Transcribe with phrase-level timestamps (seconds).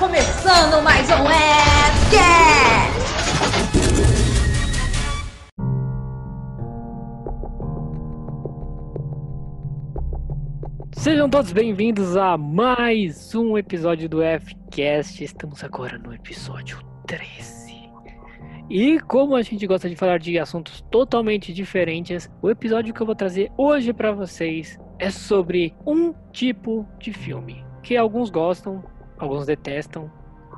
[0.00, 3.00] começando mais um Webcast!
[10.96, 15.22] Sejam todos bem-vindos a mais um episódio do Fcast.
[15.22, 17.90] Estamos agora no episódio 13.
[18.70, 23.06] E como a gente gosta de falar de assuntos totalmente diferentes, o episódio que eu
[23.06, 28.82] vou trazer hoje para vocês é sobre um tipo de filme que alguns gostam,
[29.20, 30.10] alguns detestam,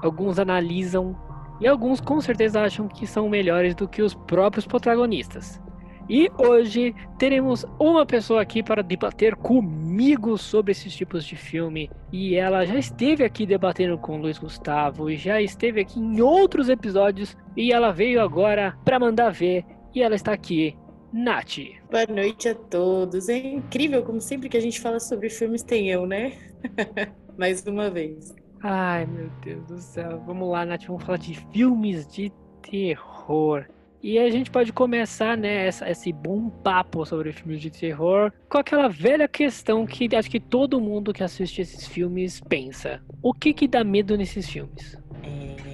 [0.03, 1.17] alguns analisam
[1.61, 5.61] e alguns com certeza acham que são melhores do que os próprios protagonistas.
[6.09, 11.89] E hoje teremos uma pessoa aqui para debater comigo sobre esses tipos de filme.
[12.13, 16.21] E ela já esteve aqui debatendo com o Luiz Gustavo e já esteve aqui em
[16.21, 17.37] outros episódios.
[17.57, 19.65] E ela veio agora para mandar ver.
[19.95, 20.77] E ela está aqui,
[21.13, 21.59] Nath.
[21.91, 23.29] Boa noite a todos.
[23.29, 26.33] É incrível como sempre que a gente fala sobre filmes tem eu, né?
[27.39, 28.35] Mais uma vez.
[28.63, 30.23] Ai, meu Deus do céu.
[30.25, 32.31] Vamos lá, Nath, vamos falar de filmes de
[32.63, 33.67] terror.
[34.01, 38.59] E a gente pode começar, né, essa, esse bom papo sobre filmes de terror com
[38.59, 43.01] aquela velha questão que acho que todo mundo que assiste esses filmes pensa.
[43.23, 44.97] O que que dá medo nesses filmes?
[45.23, 45.72] É,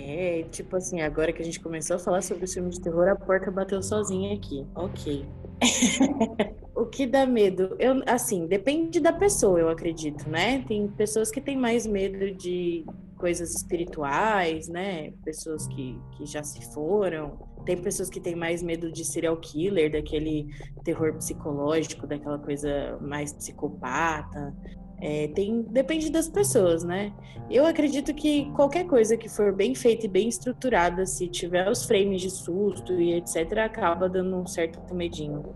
[0.51, 3.17] tipo assim, agora que a gente começou a falar sobre os filmes de terror, a
[3.17, 4.67] porta bateu sozinha aqui.
[4.75, 5.27] Ok.
[6.75, 7.77] o que dá medo?
[7.79, 10.65] Eu, assim, depende da pessoa, eu acredito, né?
[10.67, 12.85] Tem pessoas que têm mais medo de
[13.17, 15.13] coisas espirituais, né?
[15.25, 17.39] Pessoas que, que já se foram.
[17.65, 20.47] Tem pessoas que têm mais medo de serial killer, daquele
[20.85, 24.55] terror psicológico, daquela coisa mais psicopata.
[25.01, 27.13] É, tem, depende das pessoas, né?
[27.49, 31.85] Eu acredito que qualquer coisa que for bem feita e bem estruturada, se tiver os
[31.85, 35.55] frames de susto e etc., acaba dando um certo medinho.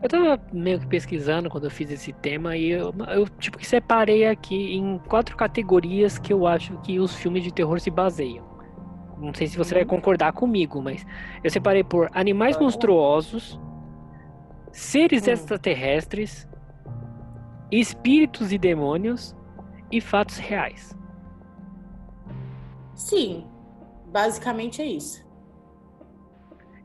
[0.00, 3.66] Eu tava meio que pesquisando quando eu fiz esse tema e eu, eu tipo que
[3.66, 8.44] separei aqui em quatro categorias que eu acho que os filmes de terror se baseiam.
[9.18, 9.88] Não sei se você vai uhum.
[9.88, 11.04] concordar comigo, mas
[11.42, 13.58] eu separei por animais monstruosos,
[14.70, 15.30] seres hum.
[15.30, 16.46] extraterrestres,
[17.80, 19.34] espíritos e demônios
[19.90, 20.96] e fatos reais.
[22.94, 23.46] Sim,
[24.06, 25.24] basicamente é isso.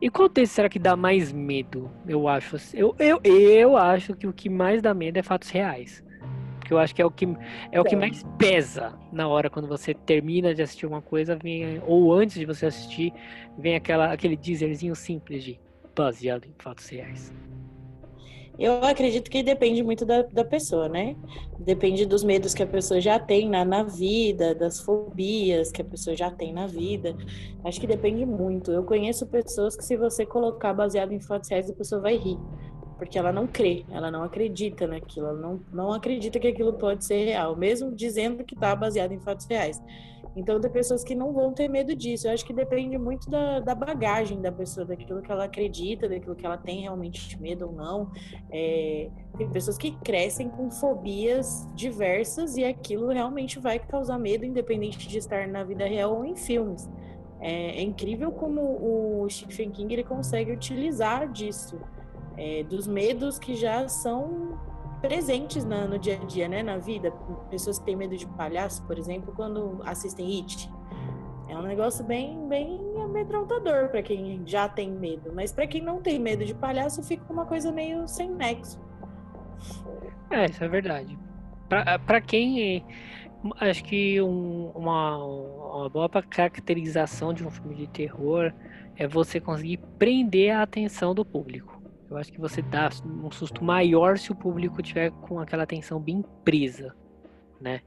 [0.01, 1.91] E qual desses será que dá mais medo?
[2.07, 2.55] Eu acho.
[2.73, 6.03] Eu, eu, eu acho que o que mais dá medo é fatos reais.
[6.57, 7.27] Porque eu acho que é o que,
[7.71, 11.81] é o que mais pesa na hora quando você termina de assistir uma coisa, vem,
[11.85, 13.11] ou antes de você assistir,
[13.57, 15.59] vem aquela, aquele dizerzinho simples de
[15.95, 17.33] baseado em fatos reais.
[18.59, 21.15] Eu acredito que depende muito da, da pessoa, né?
[21.57, 25.85] Depende dos medos que a pessoa já tem na, na vida, das fobias que a
[25.85, 27.15] pessoa já tem na vida.
[27.63, 28.69] Acho que depende muito.
[28.69, 32.37] Eu conheço pessoas que, se você colocar baseado em fatos reais, a pessoa vai rir.
[32.97, 37.05] Porque ela não crê, ela não acredita naquilo, ela não, não acredita que aquilo pode
[37.05, 39.81] ser real, mesmo dizendo que está baseado em fatos reais.
[40.35, 42.27] Então, tem pessoas que não vão ter medo disso.
[42.27, 46.35] Eu acho que depende muito da, da bagagem da pessoa, daquilo que ela acredita, daquilo
[46.35, 48.11] que ela tem realmente medo ou não.
[48.51, 55.07] É, tem pessoas que crescem com fobias diversas e aquilo realmente vai causar medo, independente
[55.07, 56.89] de estar na vida real ou em filmes.
[57.39, 61.79] É, é incrível como o Stephen King ele consegue utilizar disso,
[62.37, 64.59] é, dos medos que já são
[65.01, 67.11] presentes na, no dia a dia, né, na vida.
[67.49, 70.69] Pessoas que têm medo de palhaço, por exemplo, quando assistem It.
[71.47, 75.31] É um negócio bem, bem amedrontador para quem já tem medo.
[75.33, 78.79] Mas para quem não tem medo de palhaço, fica uma coisa meio sem nexo.
[80.29, 81.17] É, isso é verdade.
[82.05, 82.85] Para quem.
[83.59, 88.53] Acho que um, uma, uma boa caracterização de um filme de terror
[88.97, 91.78] é você conseguir prender a atenção do público.
[92.09, 95.99] Eu acho que você dá um susto maior se o público tiver com aquela atenção
[95.99, 96.95] bem presa,
[97.61, 97.81] né?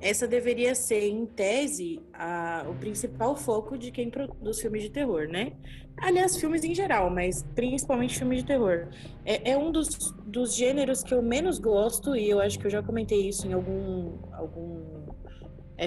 [0.00, 5.28] Essa deveria ser, em tese, a, o principal foco de quem produz filmes de terror,
[5.28, 5.52] né?
[5.96, 8.88] Aliás, filmes em geral, mas principalmente filmes de terror.
[9.24, 12.70] É, é um dos, dos gêneros que eu menos gosto, e eu acho que eu
[12.70, 15.06] já comentei isso em algum, algum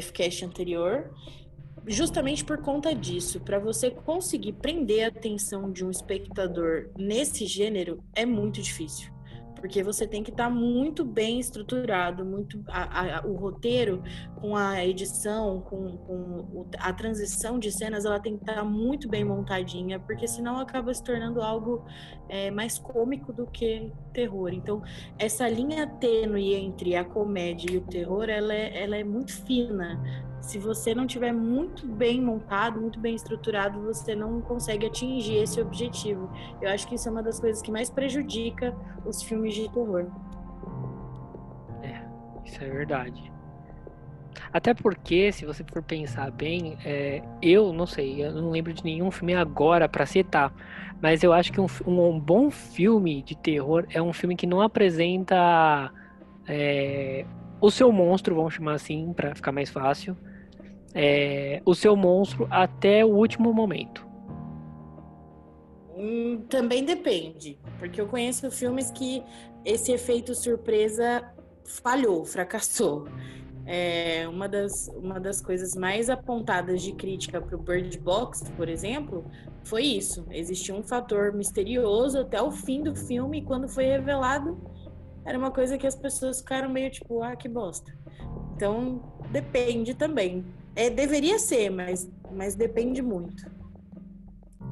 [0.01, 1.11] Fcast anterior
[1.87, 8.03] justamente por conta disso, para você conseguir prender a atenção de um espectador nesse gênero
[8.13, 9.13] é muito difícil.
[9.55, 14.03] Porque você tem que estar tá muito bem estruturado, muito a, a, o roteiro
[14.45, 19.09] com a edição, com, com, a transição de cenas, ela tem que estar tá muito
[19.09, 21.83] bem montadinha, porque senão acaba se tornando algo
[22.29, 24.53] é, mais cômico do que terror.
[24.53, 24.83] Então,
[25.17, 29.99] essa linha tênue entre a comédia e o terror, ela é, ela é muito fina
[30.41, 35.59] se você não tiver muito bem montado, muito bem estruturado, você não consegue atingir esse
[35.59, 36.29] objetivo.
[36.61, 40.05] Eu acho que isso é uma das coisas que mais prejudica os filmes de terror.
[41.81, 42.05] É,
[42.45, 43.34] isso é verdade.
[44.51, 48.83] Até porque, se você for pensar bem, é, eu não sei, eu não lembro de
[48.83, 50.53] nenhum filme agora para citar,
[51.01, 54.61] mas eu acho que um, um, bom filme de terror é um filme que não
[54.61, 55.91] apresenta
[56.47, 57.25] é,
[57.59, 60.15] o seu monstro, vamos chamar assim, para ficar mais fácil,
[60.93, 64.05] é, o seu monstro até o último momento.
[65.97, 69.23] Hum, também depende, porque eu conheço filmes que
[69.63, 71.23] esse efeito surpresa
[71.65, 73.07] falhou, fracassou.
[73.65, 78.69] É, uma, das, uma das coisas mais apontadas de crítica para o Bird Box, por
[78.69, 79.25] exemplo,
[79.63, 80.25] foi isso.
[80.29, 84.57] Existia um fator misterioso até o fim do filme, e quando foi revelado,
[85.25, 87.91] era uma coisa que as pessoas ficaram meio tipo, ah, que bosta.
[88.55, 89.01] Então,
[89.31, 90.45] depende também.
[90.75, 93.55] É, deveria ser, mas, mas depende muito.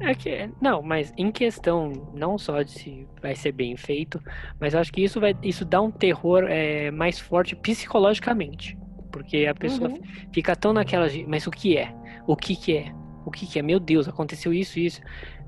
[0.00, 4.20] É que, não, mas em questão não só de se vai ser bem feito,
[4.60, 8.76] mas acho que isso vai isso dá um terror é, mais forte psicologicamente.
[9.14, 10.00] Porque a pessoa uhum.
[10.32, 11.06] fica tão naquela.
[11.28, 11.94] Mas o que é?
[12.26, 12.92] O que, que é?
[13.24, 13.62] O que, que é?
[13.62, 15.00] Meu Deus, aconteceu isso, isso.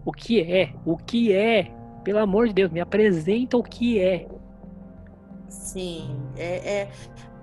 [0.05, 0.73] O que é?
[0.85, 1.73] O que é?
[2.05, 4.29] Pelo amor de Deus, me apresenta o que é.
[5.49, 6.91] Sim, é, é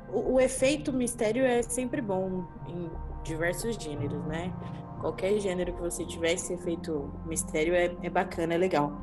[0.09, 2.89] o, o efeito mistério é sempre bom em
[3.25, 4.53] diversos gêneros, né?
[5.01, 8.93] Qualquer gênero que você tiver, esse efeito mistério é, é bacana, é legal.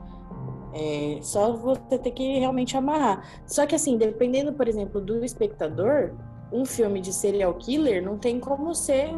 [0.72, 3.22] É só você ter que realmente amarrar.
[3.46, 6.14] Só que assim, dependendo, por exemplo, do espectador,
[6.52, 9.10] um filme de serial killer não tem como ser.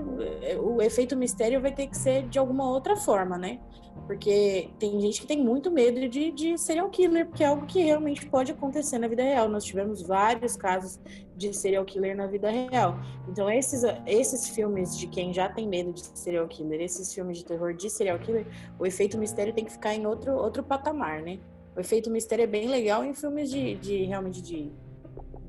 [0.63, 3.59] O efeito mistério vai ter que ser de alguma outra forma, né?
[4.07, 7.81] Porque tem gente que tem muito medo de, de serial killer, porque é algo que
[7.81, 9.49] realmente pode acontecer na vida real.
[9.49, 11.01] Nós tivemos vários casos
[11.37, 12.99] de serial killer na vida real.
[13.29, 17.45] Então, esses, esses filmes de quem já tem medo de serial killer, esses filmes de
[17.45, 18.47] terror de serial killer,
[18.79, 21.39] o efeito mistério tem que ficar em outro, outro patamar, né?
[21.75, 24.71] O efeito mistério é bem legal em filmes de, de realmente de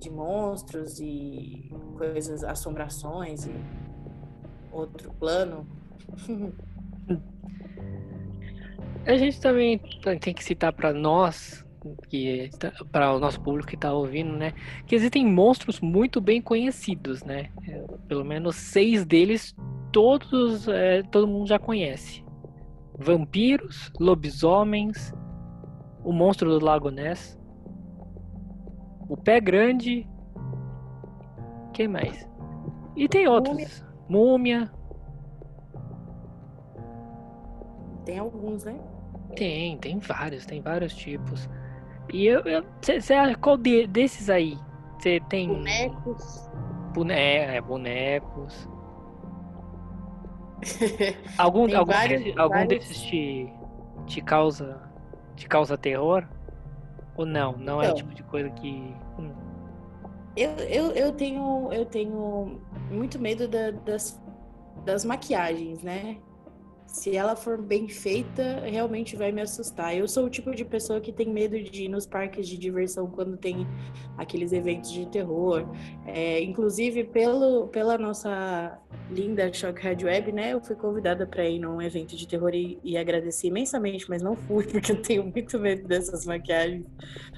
[0.03, 3.53] de monstros e coisas, assombrações e
[4.71, 5.65] outro plano.
[9.05, 9.79] A gente também
[10.21, 11.65] tem que citar para nós,
[12.07, 14.53] que tá, para o nosso público que está ouvindo, né,
[14.88, 17.50] que existem monstros muito bem conhecidos, né?
[17.67, 19.53] É, pelo menos seis deles,
[19.91, 22.23] todos, é, todo mundo já conhece:
[22.97, 25.13] vampiros, lobisomens,
[26.01, 27.38] o monstro do Lago Ness,
[29.07, 30.07] o Pé Grande.
[31.73, 32.27] Quem mais?
[32.95, 33.83] E tem outros.
[34.07, 34.71] Múmia.
[38.05, 38.79] Tem alguns, né?
[39.35, 41.50] Tem, tem vários, tem vários tipos.
[42.11, 42.44] E eu.
[42.81, 44.57] Você acha qual de, desses aí?
[45.00, 45.47] Você tem.
[45.47, 46.50] Bonecos.
[46.94, 48.69] Bone, é, bonecos.
[51.38, 52.85] algum algum, vários, algum vários...
[52.85, 53.51] desses te,
[54.05, 54.94] te causa
[55.35, 56.27] te causa terror?
[57.15, 57.57] Ou não?
[57.57, 57.95] Não é o então.
[57.95, 58.94] tipo de coisa que.
[59.19, 59.31] Hum.
[60.36, 64.19] Eu, eu, eu, tenho, eu tenho muito medo da, das,
[64.83, 66.18] das maquiagens, né?
[66.94, 69.98] Se ela for bem feita, realmente vai me assustar.
[69.98, 73.07] Eu sou o tipo de pessoa que tem medo de ir nos parques de diversão
[73.07, 73.66] quando tem
[74.16, 75.68] aqueles eventos de terror.
[76.06, 78.80] É, inclusive, pelo, pela nossa
[79.10, 80.54] linda Shock Red Web, né?
[80.54, 84.36] Eu fui convidada para ir num evento de terror e, e agradeci imensamente, mas não
[84.36, 86.86] fui porque eu tenho muito medo dessas maquiagens.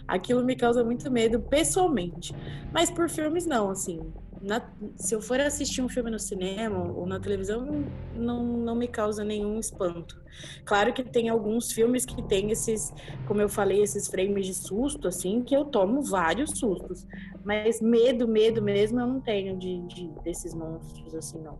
[0.06, 2.36] Aquilo me causa muito medo pessoalmente.
[2.74, 4.02] Mas por filmes, não, assim
[4.42, 4.62] na,
[4.96, 9.24] se eu for assistir um filme no cinema ou na televisão, não, não me causa
[9.24, 10.22] nenhum espanto.
[10.66, 12.94] Claro que tem alguns filmes que tem esses,
[13.28, 17.06] como eu falei, esses frames de susto, assim, que eu tomo vários sustos.
[17.44, 21.58] Mas medo, medo mesmo, eu não tenho de, de desses monstros, assim, não.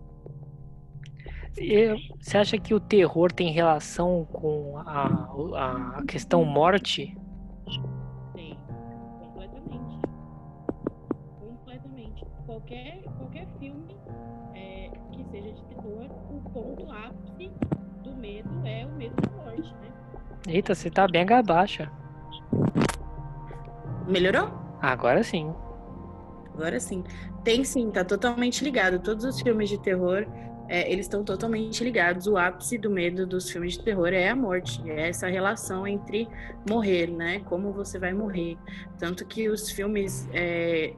[2.20, 7.16] Você acha que o terror tem relação com a, a questão morte?
[12.66, 13.96] Qualquer, qualquer filme
[14.56, 17.52] é, que seja de terror, o ponto ápice
[18.04, 19.92] do medo é o medo da morte, né?
[20.48, 21.88] Eita, você tá bem abaixo.
[24.08, 24.52] Melhorou?
[24.82, 25.54] Agora sim.
[26.54, 27.04] Agora sim.
[27.44, 29.00] Tem sim, tá totalmente ligado.
[29.00, 30.26] Todos os filmes de terror,
[30.68, 32.26] é, eles estão totalmente ligados.
[32.28, 34.82] O ápice do medo dos filmes de terror é a morte.
[34.90, 36.28] É essa relação entre
[36.68, 37.40] morrer, né?
[37.46, 38.58] Como você vai morrer.
[38.98, 40.94] Tanto que os filmes é,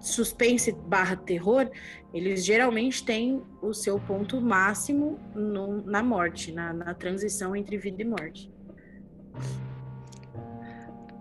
[0.00, 1.70] suspense barra terror,
[2.12, 8.02] eles geralmente têm o seu ponto máximo no, na morte, na, na, transição entre vida
[8.02, 8.50] e morte.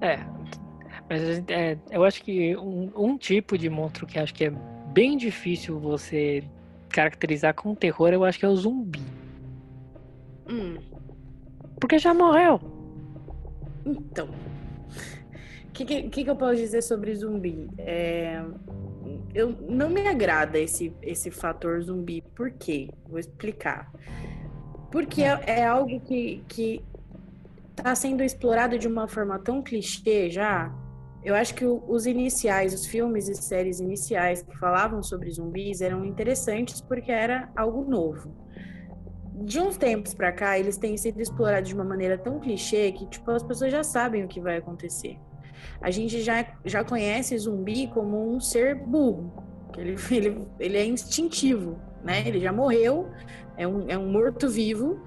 [0.01, 0.19] É,
[1.09, 4.53] mas é, eu acho que um, um, tipo de monstro que acho que é
[4.93, 6.43] bem difícil você
[6.89, 9.01] caracterizar com terror, eu acho que é o zumbi.
[10.49, 10.77] Hum.
[11.79, 12.59] Porque já morreu.
[13.85, 14.29] Então,
[15.83, 17.69] que, que, que, eu posso dizer sobre zumbi?
[17.77, 18.41] É,
[19.33, 22.21] eu não me agrada esse, esse fator zumbi.
[22.33, 22.89] Por quê?
[23.07, 23.91] Vou explicar.
[24.91, 26.81] Porque é, é algo que, que
[27.75, 30.73] tá sendo explorado de uma forma tão clichê já.
[31.21, 36.05] Eu acho que os iniciais, os filmes e séries iniciais que falavam sobre zumbis eram
[36.05, 38.31] interessantes porque era algo novo.
[39.33, 43.05] De uns tempos para cá, eles têm sido explorados de uma maneira tão clichê que
[43.07, 45.19] tipo as pessoas já sabem o que vai acontecer.
[45.81, 49.31] A gente já, já conhece zumbi como um ser burro,
[49.77, 52.23] ele, ele, ele é instintivo, né?
[52.25, 53.09] Ele já morreu,
[53.57, 54.99] é um, é um morto-vivo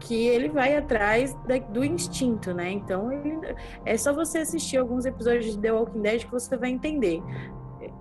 [0.00, 2.70] que ele vai atrás da, do instinto, né?
[2.70, 3.54] Então ele,
[3.84, 7.22] é só você assistir alguns episódios de The Walking Dead que você vai entender.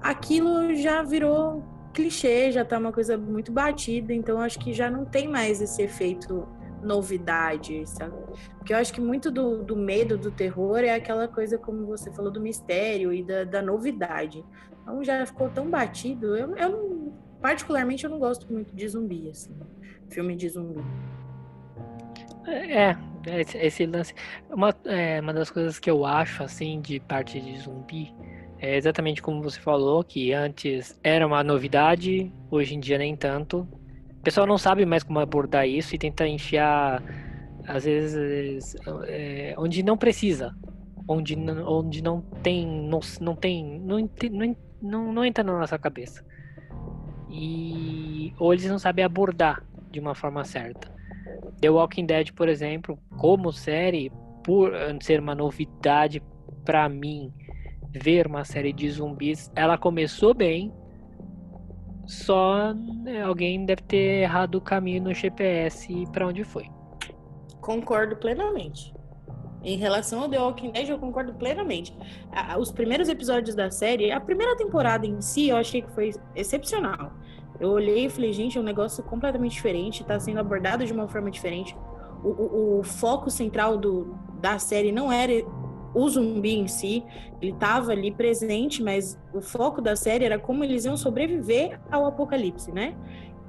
[0.01, 1.63] Aquilo já virou
[1.93, 5.81] clichê, já tá uma coisa muito batida, então acho que já não tem mais esse
[5.81, 6.47] efeito
[6.81, 8.15] novidade, sabe?
[8.57, 12.11] Porque eu acho que muito do, do medo, do terror é aquela coisa, como você
[12.11, 14.43] falou, do mistério e da, da novidade.
[14.81, 16.35] Então já ficou tão batido.
[16.35, 19.55] Eu, eu particularmente, eu não gosto muito de zumbi, assim.
[20.09, 20.83] Filme de zumbi.
[22.47, 22.95] É,
[23.39, 24.13] esse, esse lance.
[24.49, 28.13] Uma, é, uma das coisas que eu acho, assim, de parte de zumbi,
[28.59, 33.67] é exatamente como você falou, que antes era uma novidade, hoje em dia nem tanto.
[34.19, 37.01] O pessoal não sabe mais como abordar isso e tenta enfiar,
[37.65, 38.75] às vezes,
[39.07, 40.53] é, onde não precisa.
[41.07, 41.35] Onde,
[41.65, 42.67] onde não tem.
[42.67, 43.79] Não, não tem.
[43.79, 46.23] Não, não, não, entra na nossa cabeça.
[47.29, 48.33] E.
[48.37, 50.91] Ou eles não sabem abordar de uma forma certa.
[51.61, 54.11] The Walking Dead, por exemplo, como série,
[54.43, 56.21] por ser uma novidade
[56.65, 57.33] para mim,
[57.91, 60.71] ver uma série de zumbis, ela começou bem,
[62.09, 66.65] só né, alguém deve ter errado o caminho no GPS para onde foi.
[67.61, 68.91] Concordo plenamente.
[69.63, 71.95] Em relação ao The Walking Dead, eu concordo plenamente.
[72.57, 77.11] Os primeiros episódios da série, a primeira temporada em si, eu achei que foi excepcional.
[77.59, 81.07] Eu olhei e falei, gente, é um negócio completamente diferente, está sendo abordado de uma
[81.07, 81.77] forma diferente.
[82.23, 85.45] O, o, o foco central do, da série não era
[85.93, 87.03] o zumbi em si,
[87.41, 92.05] ele estava ali presente, mas o foco da série era como eles iam sobreviver ao
[92.05, 92.95] apocalipse, né?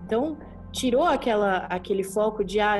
[0.04, 0.37] Então,
[0.73, 2.76] tirou aquela, aquele foco de, ah,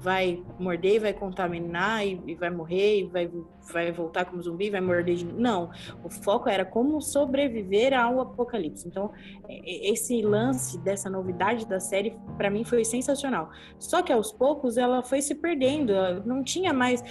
[0.00, 3.30] vai morder, vai contaminar e, e, vai morrer, e vai,
[3.72, 5.24] vai voltar como zumbi, vai morder de...
[5.24, 5.70] Não,
[6.04, 8.86] o foco era como sobreviver ao apocalipse.
[8.86, 9.10] Então,
[9.48, 13.50] esse lance dessa novidade da série, para mim, foi sensacional.
[13.78, 15.92] Só que aos poucos ela foi se perdendo,
[16.24, 17.02] não tinha mais.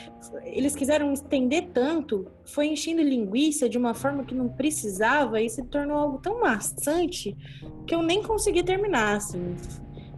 [0.43, 5.65] Eles quiseram estender tanto, foi enchendo linguiça de uma forma que não precisava e se
[5.65, 7.35] tornou algo tão maçante
[7.85, 9.55] que eu nem consegui terminar, assim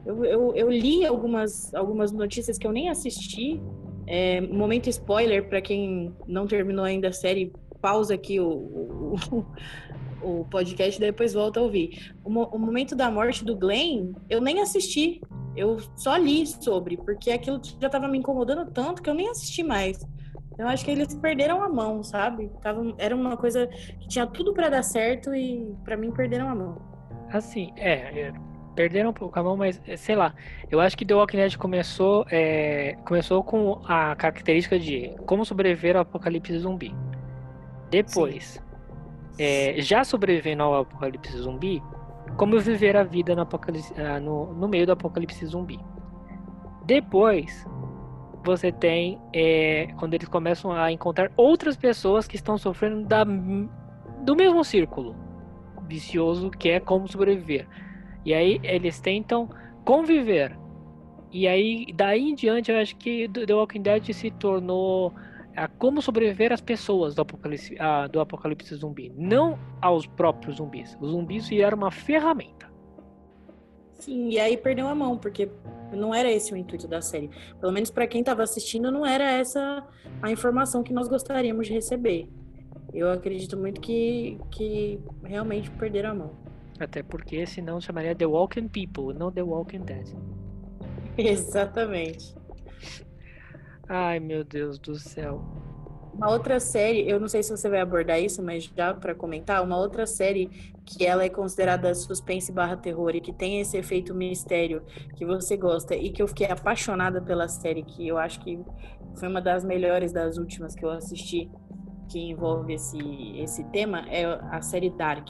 [0.05, 3.61] eu, eu, eu, li algumas, algumas notícias que eu nem assisti.
[4.07, 9.45] É, momento spoiler para quem não terminou ainda a série, pausa aqui o, o,
[10.41, 12.13] o podcast e depois volta a ouvir.
[12.23, 15.21] O, o, momento da morte do Glenn, eu nem assisti.
[15.55, 19.63] Eu só li sobre, porque aquilo já estava me incomodando tanto que eu nem assisti
[19.63, 19.99] mais.
[20.57, 22.51] Eu acho que eles perderam a mão, sabe?
[22.61, 26.55] Tava, era uma coisa que tinha tudo para dar certo e para mim perderam a
[26.55, 26.81] mão.
[27.31, 28.33] Assim, é, é
[28.75, 30.33] perderam um pouco a mão, mas eh, sei lá.
[30.69, 35.95] Eu acho que The Walking Dead começou, é, começou com a característica de como sobreviver
[35.95, 36.93] ao apocalipse zumbi.
[37.89, 38.61] Depois,
[39.38, 41.81] é, já sobrevivendo ao apocalipse zumbi,
[42.38, 45.79] como viver a vida no, ah, no, no meio do apocalipse zumbi.
[46.85, 47.65] Depois,
[48.43, 54.35] você tem é, quando eles começam a encontrar outras pessoas que estão sofrendo da, do
[54.35, 55.15] mesmo círculo
[55.89, 57.67] vicioso que é como sobreviver.
[58.29, 59.50] E aí eles tentam
[59.83, 60.55] conviver.
[61.31, 65.12] E aí, daí em diante, eu acho que The Walking Dead se tornou
[65.55, 70.95] a como sobreviver às pessoas do apocalipse, a, do apocalipse zumbi, não aos próprios zumbis.
[71.01, 72.71] Os zumbis vieram uma ferramenta.
[73.93, 75.50] Sim, e aí perdeu a mão, porque
[75.91, 77.31] não era esse o intuito da série.
[77.59, 79.83] Pelo menos para quem estava assistindo, não era essa
[80.21, 82.29] a informação que nós gostaríamos de receber.
[82.93, 86.48] Eu acredito muito que, que realmente perderam a mão.
[86.79, 90.07] Até porque senão chamaria The Walking People, não The Walking Dead.
[91.17, 92.33] Exatamente.
[93.88, 95.43] Ai, meu Deus do céu.
[96.13, 99.63] Uma outra série, eu não sei se você vai abordar isso, mas já para comentar,
[99.63, 100.48] uma outra série
[100.86, 104.81] que ela é considerada suspense barra terror e que tem esse efeito mistério
[105.15, 108.59] que você gosta e que eu fiquei apaixonada pela série, que eu acho que
[109.15, 111.50] foi uma das melhores das últimas que eu assisti,
[112.09, 112.98] que envolve esse,
[113.38, 115.29] esse tema, é a série Dark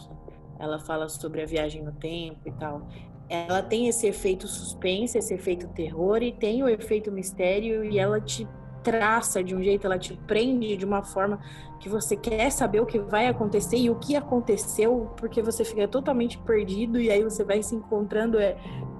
[0.59, 2.87] ela fala sobre a viagem no tempo e tal.
[3.29, 8.19] Ela tem esse efeito suspense, esse efeito terror e tem o efeito mistério e ela
[8.19, 8.47] te
[8.83, 11.39] traça de um jeito, ela te prende de uma forma
[11.79, 15.87] que você quer saber o que vai acontecer e o que aconteceu, porque você fica
[15.87, 18.39] totalmente perdido e aí você vai se encontrando.
[18.39, 18.57] É...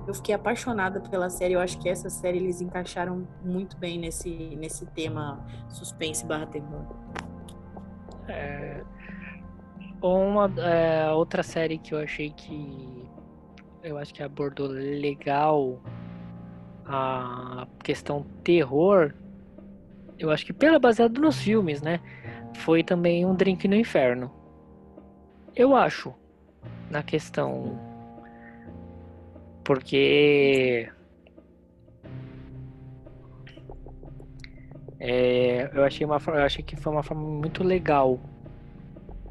[0.08, 1.54] Eu fiquei apaixonada pela série.
[1.54, 6.86] Eu acho que essa série eles encaixaram muito bem nesse, nesse tema suspense barra terror.
[8.28, 8.84] É...
[10.02, 13.06] Uma é, outra série que eu achei que
[13.84, 15.82] eu acho que abordou legal
[16.86, 19.14] a questão terror,
[20.18, 22.00] eu acho que pela baseado nos filmes, né?
[22.58, 24.32] Foi também um Drink no Inferno.
[25.56, 26.14] Eu acho
[26.90, 27.80] na questão
[29.64, 30.90] porque
[35.00, 38.20] é, eu achei uma eu achei que foi uma forma muito legal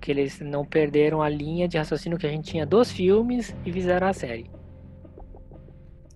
[0.01, 3.73] que eles não perderam a linha de raciocínio que a gente tinha dos filmes e
[3.73, 4.51] fizeram a série.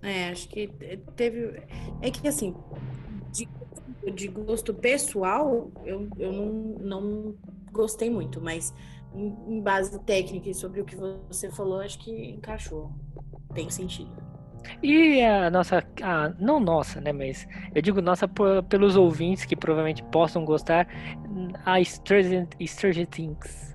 [0.03, 0.69] É, acho que
[1.15, 1.63] teve.
[2.01, 2.55] É que assim,
[3.31, 3.49] de,
[4.13, 6.47] de gosto pessoal, eu, eu não,
[6.81, 7.35] não
[7.71, 8.75] gostei muito, mas
[9.15, 12.91] em, em base técnica e sobre o que você falou, acho que encaixou.
[13.55, 14.11] Tem sentido.
[14.83, 17.13] E a nossa, a, não nossa, né?
[17.13, 20.87] Mas eu digo nossa por, pelos ouvintes que provavelmente possam gostar,
[21.65, 23.72] a Stranger, Stranger Things.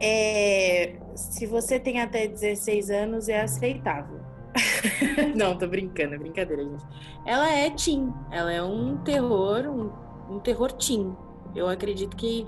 [0.00, 4.20] É, se você tem até 16 anos, é aceitável.
[5.36, 6.84] Não, tô brincando, é brincadeira, gente.
[7.26, 11.14] Ela é teen, ela é um terror, um, um terror teen.
[11.54, 12.46] Eu acredito que,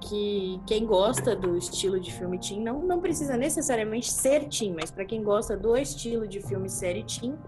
[0.00, 4.90] que quem gosta do estilo de filme teen não, não precisa necessariamente ser teen, mas
[4.90, 7.38] para quem gosta do estilo de filme série teen,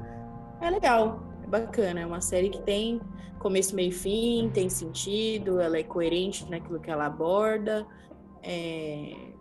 [0.61, 2.01] é legal, é bacana.
[2.01, 3.01] É uma série que tem
[3.41, 7.85] começo, meio e fim, tem sentido, ela é coerente naquilo que ela aborda.
[8.41, 9.32] É,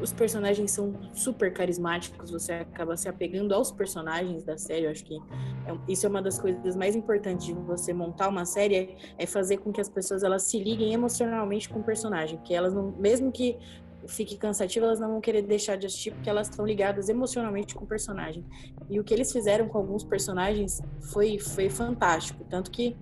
[0.00, 4.84] os personagens são super carismáticos, você acaba se apegando aos personagens da série.
[4.84, 8.44] Eu acho que é, isso é uma das coisas mais importantes de você montar uma
[8.44, 12.54] série, é fazer com que as pessoas elas se liguem emocionalmente com o personagem, porque
[12.54, 13.58] elas não, mesmo que
[14.08, 17.84] fique cansativa, elas não vão querer deixar de assistir porque elas estão ligadas emocionalmente com
[17.84, 18.44] o personagem.
[18.88, 22.96] E o que eles fizeram com alguns personagens foi foi fantástico, tanto que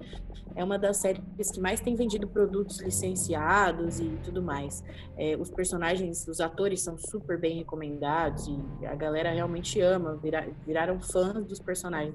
[0.57, 4.85] é uma das séries que mais tem vendido produtos licenciados e tudo mais.
[5.16, 10.48] É, os personagens, os atores são super bem recomendados e a galera realmente ama, vira,
[10.64, 12.14] viraram fãs dos personagens.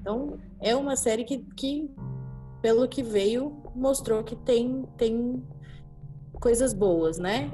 [0.00, 1.90] Então, é uma série que, que,
[2.60, 5.42] pelo que veio, mostrou que tem, tem
[6.40, 7.50] coisas boas, né?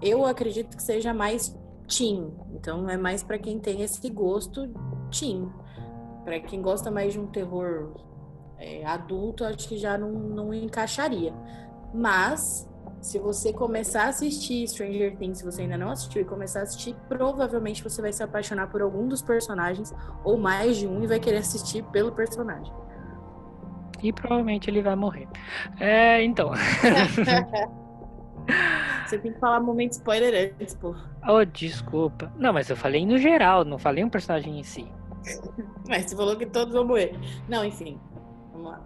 [0.00, 1.56] Eu acredito que seja mais
[1.88, 4.68] teen, então é mais para quem tem esse gosto
[5.10, 5.50] teen.
[6.24, 7.94] Para quem gosta mais de um terror
[8.58, 11.32] é, adulto, acho que já não, não encaixaria.
[11.92, 12.68] Mas,
[13.00, 16.62] se você começar a assistir Stranger Things, se você ainda não assistiu e começar a
[16.64, 21.06] assistir, provavelmente você vai se apaixonar por algum dos personagens, ou mais de um, e
[21.06, 22.72] vai querer assistir pelo personagem.
[24.02, 25.26] E provavelmente ele vai morrer.
[25.80, 26.52] É, então.
[29.06, 30.94] Você tem que falar momento spoiler antes, pô.
[31.26, 32.32] Oh, desculpa.
[32.36, 34.86] Não, mas eu falei no geral, não falei um personagem em si.
[35.88, 37.14] Mas você falou que todos vão morrer.
[37.48, 37.98] Não, enfim.
[38.52, 38.80] Vamos lá.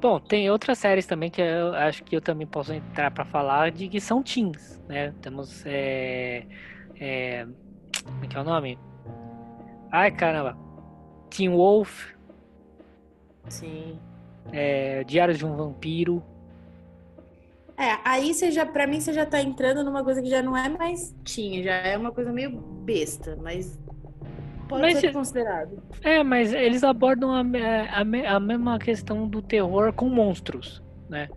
[0.00, 3.70] Bom, tem outras séries também que eu acho que eu também posso entrar para falar
[3.70, 5.14] de que são teens, né?
[5.22, 6.44] Temos é,
[6.98, 7.46] é,
[8.04, 8.78] como é que é o nome?
[9.92, 10.58] Ai, caramba.
[11.30, 12.12] Teen Wolf.
[13.48, 13.98] Sim.
[14.52, 16.22] É, Diário de um Vampiro.
[17.76, 20.56] É, aí você já, pra mim, você já tá entrando numa coisa que já não
[20.56, 23.78] é mais tinha, já é uma coisa meio besta, mas
[24.68, 25.82] pode mas, ser considerado.
[26.02, 31.28] É, mas eles abordam a, a, a mesma questão do terror com monstros, né?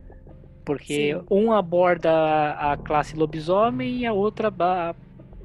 [0.65, 1.25] Porque Sim.
[1.29, 2.11] um aborda
[2.53, 4.95] a classe lobisomem e a outra a,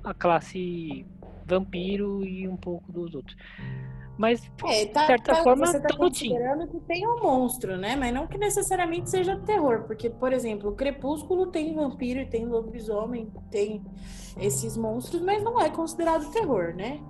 [0.03, 1.05] a classe
[1.46, 3.37] vampiro e um pouco dos outros.
[4.21, 7.97] Mas, é, tá, de certa tá, forma, você tá considerando que tem um monstro, né?
[7.97, 9.85] Mas não que necessariamente seja terror.
[9.85, 13.83] Porque, por exemplo, o Crepúsculo tem vampiro, tem lobisomem, tem
[14.39, 17.01] esses monstros, mas não é considerado terror, né?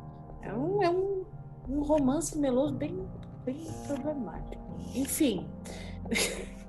[0.41, 1.25] É um, é um,
[1.69, 3.05] um romance meloso bem,
[3.45, 4.63] bem problemático.
[4.95, 5.49] Enfim.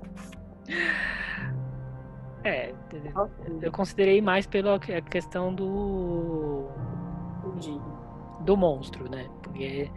[2.44, 2.74] É,
[3.60, 6.66] eu considerei mais pela questão do.
[8.40, 9.30] Do monstro, né?
[9.44, 9.88] Porque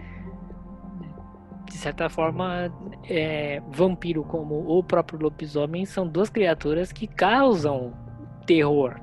[1.65, 2.71] de certa forma,
[3.09, 7.93] é, vampiro como o próprio lobisomem são duas criaturas que causam
[8.45, 8.99] terror,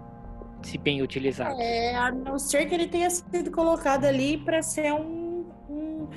[0.63, 1.59] se bem utilizados.
[1.61, 6.09] É, a não ser que ele tenha sido colocado ali para ser um, um,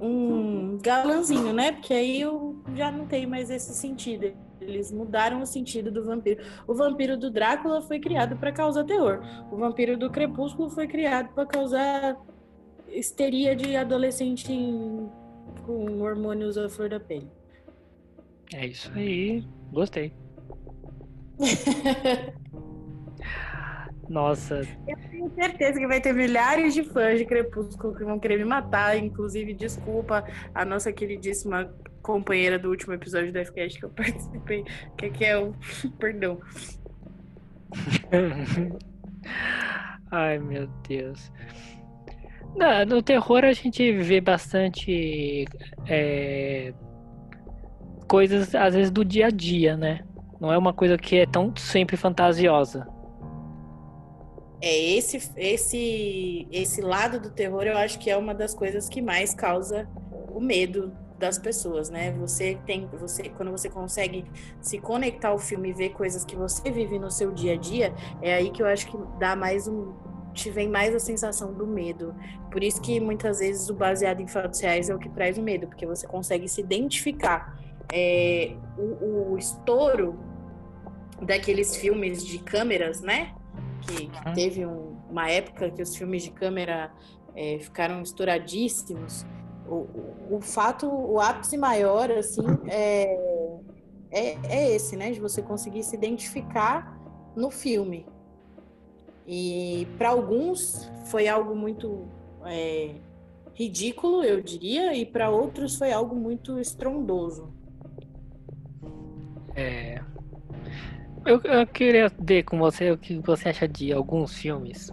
[0.00, 1.72] um galanzinho, né?
[1.72, 4.32] Porque aí eu já não tenho mais esse sentido.
[4.60, 6.42] Eles mudaram o sentido do vampiro.
[6.66, 9.20] O vampiro do Drácula foi criado para causar terror.
[9.50, 12.16] O vampiro do Crepúsculo foi criado para causar
[12.88, 14.52] histeria de adolescente
[15.64, 17.30] com hormônios à flor da pele.
[18.54, 19.44] É isso aí.
[19.72, 20.12] Gostei.
[24.08, 24.60] Nossa.
[24.86, 28.44] Eu tenho certeza que vai ter milhares de fãs de Crepúsculo que vão querer me
[28.44, 28.96] matar.
[28.98, 34.64] Inclusive, desculpa a nossa queridíssima companheira do último episódio do FCast que eu participei,
[34.98, 35.54] que aqui é o.
[35.98, 36.38] Perdão.
[40.10, 41.32] Ai, meu Deus.
[42.54, 45.46] No, no terror a gente vê bastante
[45.86, 46.72] é,
[48.08, 50.04] coisas, às vezes, do dia a dia, né?
[50.40, 52.86] Não é uma coisa que é tão sempre fantasiosa.
[54.60, 59.02] É esse esse esse lado do terror, eu acho que é uma das coisas que
[59.02, 59.88] mais causa
[60.32, 62.12] o medo das pessoas, né?
[62.12, 64.24] Você tem, você quando você consegue
[64.60, 67.94] se conectar ao filme e ver coisas que você vive no seu dia a dia,
[68.20, 69.92] é aí que eu acho que dá mais um
[70.32, 72.14] te vem mais a sensação do medo.
[72.50, 75.42] Por isso que muitas vezes o baseado em fatos reais é o que traz o
[75.42, 77.58] medo, porque você consegue se identificar.
[77.92, 80.18] É, o, o estouro
[81.20, 83.34] daqueles filmes de câmeras, né?
[83.82, 86.92] Que, que teve um, uma época que os filmes de câmera
[87.34, 89.26] é, ficaram estouradíssimos.
[89.66, 93.14] O, o, o, fato, o ápice maior, assim, é,
[94.10, 95.10] é, é esse, né?
[95.10, 96.98] De você conseguir se identificar
[97.36, 98.06] no filme.
[99.26, 102.08] E para alguns foi algo muito
[102.44, 102.94] é,
[103.54, 107.52] ridículo, eu diria, e para outros foi algo muito estrondoso.
[109.54, 110.00] É.
[111.24, 114.92] Eu, eu, queria ver com você o que você acha de alguns filmes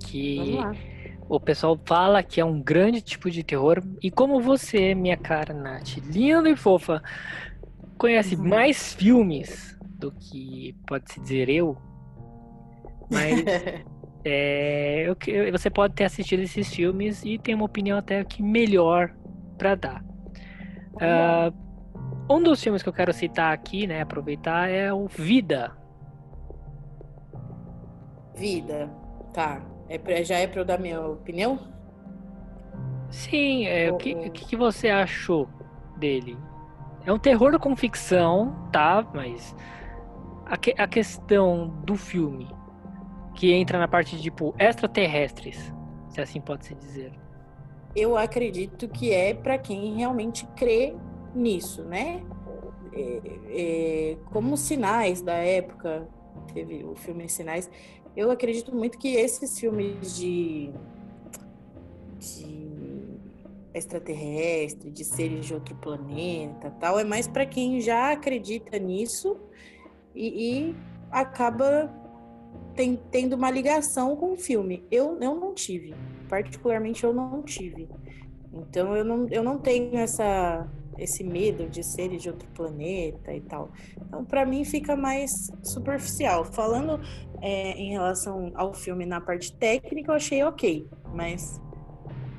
[0.00, 0.58] que
[1.28, 3.80] o pessoal fala que é um grande tipo de terror.
[4.02, 7.00] E como você, minha cara, Nath, linda e fofa,
[7.96, 8.48] conhece uhum.
[8.48, 11.76] mais filmes do que pode se dizer eu,
[13.10, 13.44] mas
[14.24, 15.16] é, eu,
[15.52, 19.12] você pode ter assistido esses filmes e tem uma opinião até que melhor
[19.58, 20.04] para dar.
[20.94, 21.70] Uh,
[22.32, 25.76] um dos filmes que eu quero citar aqui, né, aproveitar, é o Vida.
[28.36, 28.88] Vida,
[29.32, 29.62] tá.
[29.88, 31.58] É pra, já é para eu dar minha opinião?
[33.10, 35.48] Sim, é, o, que, o que você achou
[35.96, 36.38] dele?
[37.04, 39.04] É um terror com ficção, tá?
[39.12, 39.54] Mas
[40.46, 42.48] a, que, a questão do filme
[43.40, 45.56] que entra na parte de tipo extraterrestres,
[46.10, 47.10] se assim pode se dizer.
[47.96, 50.94] Eu acredito que é para quem realmente crê
[51.34, 52.22] nisso, né?
[52.92, 56.06] É, é, como sinais da época,
[56.52, 57.70] teve o filme Sinais,
[58.14, 60.70] eu acredito muito que esses filmes de,
[62.18, 62.68] de
[63.72, 69.40] extraterrestre, de seres de outro planeta, tal, é mais para quem já acredita nisso
[70.14, 70.76] e, e
[71.10, 71.99] acaba
[72.74, 74.84] tem, tendo uma ligação com o filme.
[74.90, 75.94] Eu, eu não tive,
[76.28, 77.88] particularmente eu não tive.
[78.52, 80.66] Então eu não, eu não tenho essa,
[80.98, 83.70] esse medo de seres de outro planeta e tal.
[84.00, 86.44] Então, para mim, fica mais superficial.
[86.44, 87.00] Falando
[87.40, 91.60] é, em relação ao filme na parte técnica, eu achei ok, mas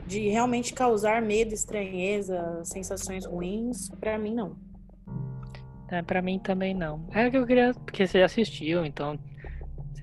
[0.06, 4.58] de realmente causar medo, estranheza, sensações ruins, para mim não.
[5.90, 7.06] É, para mim também não.
[7.14, 9.18] É que eu queria, porque você assistiu, então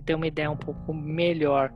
[0.09, 1.71] ter uma ideia um pouco melhor.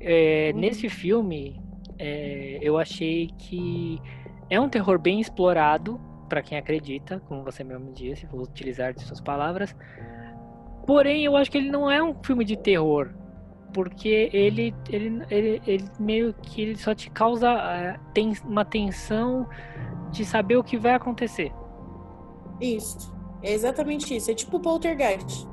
[0.00, 0.60] É, uhum.
[0.60, 1.60] Nesse filme,
[1.98, 4.00] é, eu achei que
[4.48, 9.02] é um terror bem explorado para quem acredita, como você mesmo disse, vou utilizar de
[9.02, 9.76] suas palavras.
[10.86, 13.10] Porém, eu acho que ele não é um filme de terror,
[13.74, 19.46] porque ele, ele, ele, ele meio que ele só te causa uh, tem uma tensão
[20.10, 21.52] de saber o que vai acontecer.
[22.58, 24.30] Isso, é exatamente isso.
[24.30, 25.46] É tipo poltergeist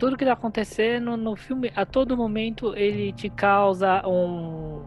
[0.00, 4.82] tudo que tá acontecendo no filme, a todo momento, ele te causa um,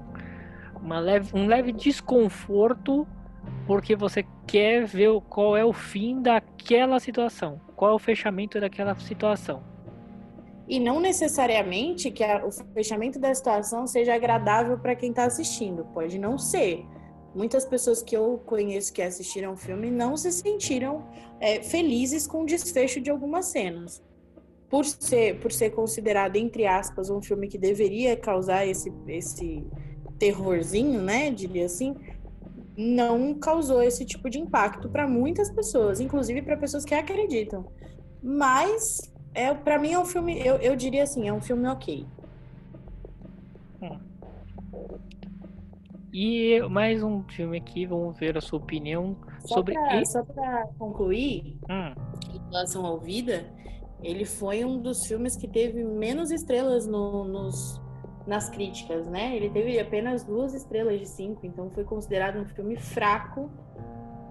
[0.82, 3.08] uma leve, um leve desconforto
[3.68, 8.96] porque você quer ver qual é o fim daquela situação, qual é o fechamento daquela
[8.96, 9.64] situação.
[10.68, 15.86] E não necessariamente que a, o fechamento da situação seja agradável para quem está assistindo,
[15.94, 16.84] pode não ser.
[17.36, 21.06] Muitas pessoas que eu conheço que assistiram o filme não se sentiram
[21.40, 24.02] é, felizes com o desfecho de algumas cenas
[24.74, 29.64] por ser, por ser considerado, entre aspas, um filme que deveria causar esse, esse
[30.18, 31.30] terrorzinho, né?
[31.30, 31.96] Diria assim,
[32.76, 37.68] não causou esse tipo de impacto para muitas pessoas, inclusive para pessoas que acreditam.
[38.20, 42.08] Mas, é, para mim, é um filme, eu, eu diria assim, é um filme ok.
[43.80, 44.00] Hum.
[46.12, 49.76] E mais um filme aqui, vamos ver a sua opinião só sobre.
[49.76, 51.94] Pra, só para concluir, hum.
[52.34, 53.46] em relação ao Vida,
[54.04, 57.82] ele foi um dos filmes que teve menos estrelas no, nos,
[58.28, 59.36] nas críticas, né?
[59.36, 63.50] Ele teve apenas duas estrelas de cinco, então foi considerado um filme fraco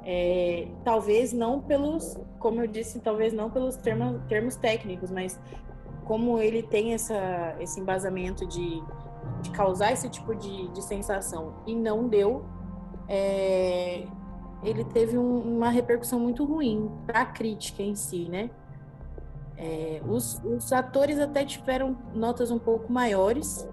[0.04, 5.38] É, talvez não pelos, como eu disse, talvez não pelos termos, termos técnicos, mas
[6.04, 8.82] como ele tem essa, esse embasamento de,
[9.42, 12.44] de causar esse tipo de, de sensação e não deu,
[13.08, 14.04] é,
[14.64, 18.50] ele teve um, uma repercussão muito ruim para a crítica em si, né?
[19.64, 23.68] É, os, os atores até tiveram notas um pouco maiores,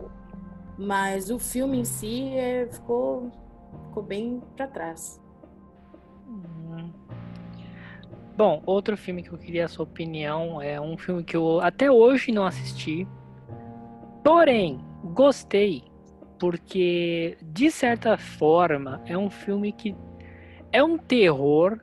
[0.78, 3.32] mas o filme em si é, ficou,
[3.88, 5.20] ficou bem para trás.
[8.38, 11.90] Bom, outro filme que eu queria a sua opinião é um filme que eu até
[11.90, 13.08] hoje não assisti,
[14.24, 15.84] porém gostei,
[16.38, 19.96] porque de certa forma é um filme que
[20.72, 21.80] é um terror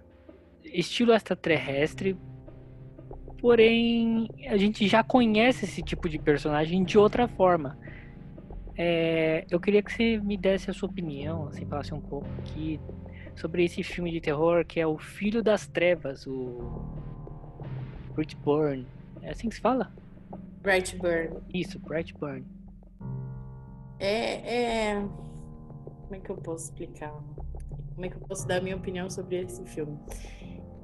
[0.65, 2.17] estilo extraterrestre,
[3.47, 7.79] porém a gente já conhece esse tipo de personagem de outra forma.
[8.77, 12.81] É, eu queria que você me desse a sua opinião, assim, falasse um pouco aqui
[13.37, 16.83] sobre esse filme de terror que é o Filho das Trevas, o
[18.17, 18.85] Brightburn.
[19.23, 19.93] É assim que se fala?
[20.61, 21.37] Brightburn.
[21.55, 22.45] Isso, Brightburn.
[24.01, 25.01] É, é...
[25.01, 27.15] Como é que eu posso explicar?
[27.95, 29.97] Como é que eu posso dar a minha opinião sobre esse filme?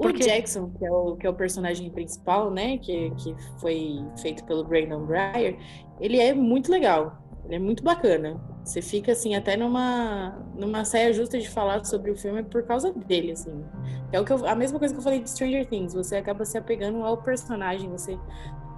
[0.04, 2.78] O Jackson, que é o, que é o personagem principal, né?
[2.78, 5.58] Que, que foi feito pelo Brandon Breyer,
[6.00, 7.18] ele é muito legal.
[7.44, 8.40] Ele é muito bacana.
[8.64, 12.92] Você fica assim até numa numa saia justa de falar sobre o filme por causa
[12.92, 13.64] dele, assim.
[14.12, 15.94] É o que eu, a mesma coisa que eu falei de Stranger Things.
[15.94, 17.90] Você acaba se apegando ao personagem.
[17.90, 18.18] Você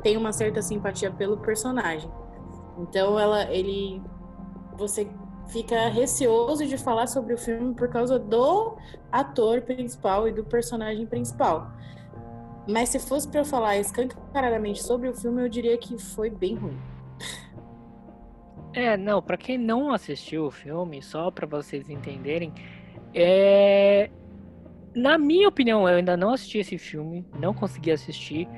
[0.03, 2.11] tem uma certa simpatia pelo personagem.
[2.79, 4.03] Então ela, ele,
[4.77, 5.09] você
[5.49, 8.77] fica receoso de falar sobre o filme por causa do
[9.11, 11.71] ator principal e do personagem principal.
[12.69, 16.55] Mas se fosse para eu falar escancaradamente sobre o filme, eu diria que foi bem
[16.55, 16.79] ruim.
[18.73, 22.53] É, não, para quem não assistiu o filme, só para vocês entenderem,
[23.15, 24.11] é
[24.95, 28.49] na minha opinião, eu ainda não assisti esse filme, não consegui assistir.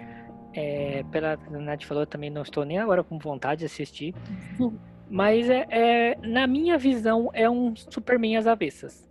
[0.53, 4.15] É, pela Nath falou, eu também não estou nem agora com vontade de assistir.
[5.09, 9.09] Mas é, é, na minha visão, é um Superman às avessas.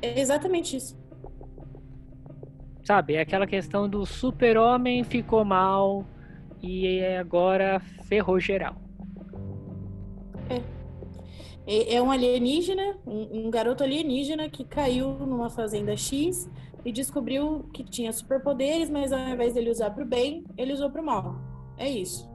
[0.00, 0.98] É exatamente isso.
[2.84, 6.04] Sabe, é aquela questão do super-homem ficou mal
[6.62, 8.76] e agora ferrou geral.
[10.48, 10.80] É.
[11.94, 16.50] É um alienígena, um, um garoto alienígena que caiu numa fazenda X
[16.84, 20.90] e descobriu que tinha superpoderes, mas ao invés dele usar para o bem, ele usou
[20.90, 21.36] para o mal.
[21.76, 22.29] É isso.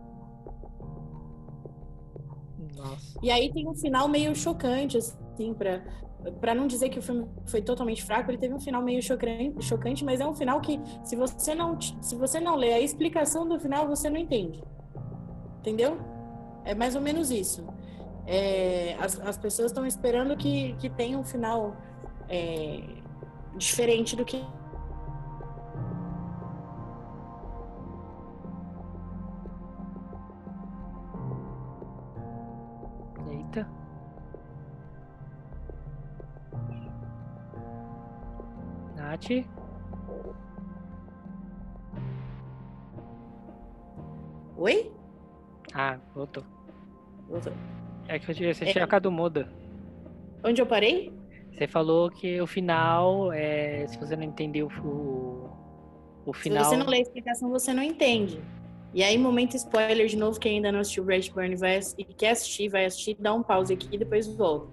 [3.21, 5.83] E aí tem um final meio chocante, assim, para
[6.39, 9.63] para não dizer que o filme foi totalmente fraco, ele teve um final meio chocante,
[9.63, 13.47] chocante, mas é um final que se você não se você não ler a explicação
[13.47, 14.63] do final, você não entende.
[15.59, 15.97] Entendeu?
[16.63, 17.63] É mais ou menos isso.
[18.25, 21.77] É, as, as pessoas estão esperando que, que tenha um final
[22.27, 22.81] é,
[23.55, 24.43] diferente do que
[33.55, 33.67] Eita.
[38.95, 39.45] Nath?
[44.57, 44.91] Oi?
[45.73, 46.43] Ah, voltou.
[47.29, 47.53] Voltou.
[48.07, 48.53] É que você É.
[48.53, 49.49] tinha ficado muda.
[50.43, 51.13] Onde eu parei?
[51.51, 55.49] Você falou que o final, é, se você não entendeu o,
[56.25, 56.63] o final.
[56.63, 58.41] Se você não lê a explicação, você não entende.
[58.95, 62.69] E aí, momento spoiler de novo, quem ainda não assistiu Redburn vai, e quer assistir,
[62.69, 64.71] vai assistir, dá um pause aqui e depois volta.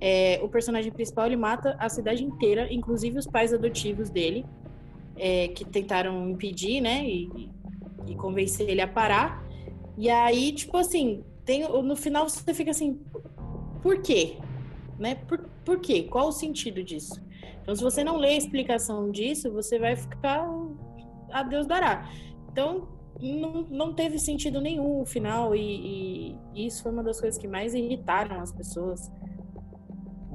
[0.00, 4.46] É, o personagem principal, ele mata a cidade inteira, inclusive os pais adotivos dele,
[5.16, 7.50] é, que tentaram impedir, né, e,
[8.06, 9.44] e convencer ele a parar.
[9.98, 13.00] E aí, tipo assim, tem, no final você fica assim,
[13.82, 14.36] por quê?
[14.96, 15.16] Né?
[15.26, 16.04] Por, por quê?
[16.04, 17.20] Qual o sentido disso?
[17.62, 20.48] Então, se você não lê a explicação disso, você vai ficar
[21.32, 22.08] a Deus dará.
[22.52, 27.38] Então, não, não teve sentido nenhum o final, e, e- isso foi uma das coisas
[27.40, 29.10] que mais irritaram as pessoas.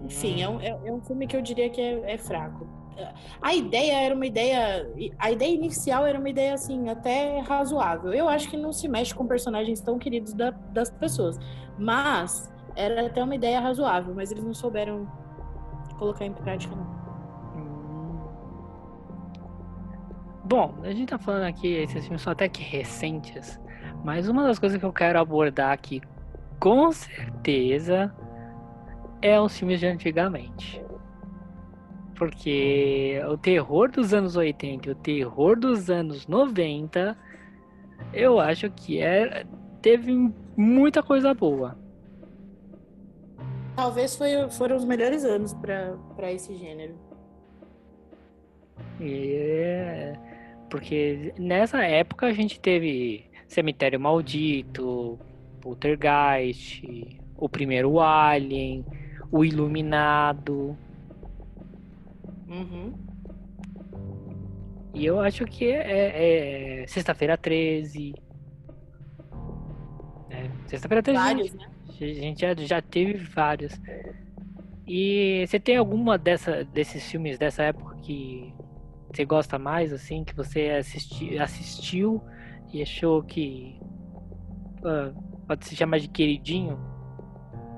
[0.03, 2.67] Enfim, é um, é, é um filme que eu diria que é, é fraco.
[3.41, 4.87] A ideia era uma ideia.
[5.17, 8.13] A ideia inicial era uma ideia, assim, até razoável.
[8.13, 11.37] Eu acho que não se mexe com personagens tão queridos da- das pessoas.
[11.79, 15.07] Mas era até uma ideia razoável, mas eles não souberam
[15.97, 17.00] colocar em prática, não.
[20.51, 23.57] Bom, a gente tá falando aqui, esses filmes são até que recentes,
[24.03, 26.01] mas uma das coisas que eu quero abordar aqui,
[26.59, 28.13] com certeza,
[29.21, 30.83] é os filmes de antigamente.
[32.15, 37.17] Porque o terror dos anos 80 e o terror dos anos 90,
[38.11, 39.45] eu acho que é,
[39.81, 40.13] teve
[40.57, 41.77] muita coisa boa.
[43.73, 46.99] Talvez foi, foram os melhores anos para esse gênero.
[48.99, 50.30] É-
[50.71, 55.19] Porque nessa época a gente teve Cemitério Maldito,
[55.59, 56.81] Poltergeist,
[57.35, 58.85] o primeiro Alien,
[59.29, 60.77] o Iluminado.
[62.47, 62.93] Uhum.
[64.93, 68.13] E eu acho que é, é Sexta-feira 13.
[70.29, 71.67] É, Sexta-feira 13 a gente- Vários, né?
[71.89, 73.79] A gente já, já teve vários.
[74.87, 78.53] E você tem alguma dessa, desses filmes dessa época que
[79.11, 82.21] você gosta mais, assim, que você assisti, assistiu
[82.71, 83.79] e achou que
[84.83, 85.11] ah,
[85.47, 86.79] pode se chamar de queridinho?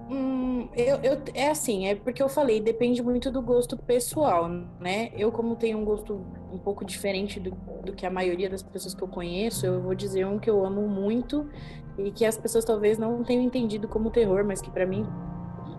[0.09, 4.47] Hum, eu, eu, é assim, é porque eu falei, depende muito do gosto pessoal,
[4.79, 5.11] né?
[5.17, 6.13] Eu, como tenho um gosto
[6.51, 7.51] um pouco diferente do,
[7.83, 10.63] do que a maioria das pessoas que eu conheço, eu vou dizer um que eu
[10.63, 11.49] amo muito
[11.97, 15.05] e que as pessoas talvez não tenham entendido como terror, mas que pra mim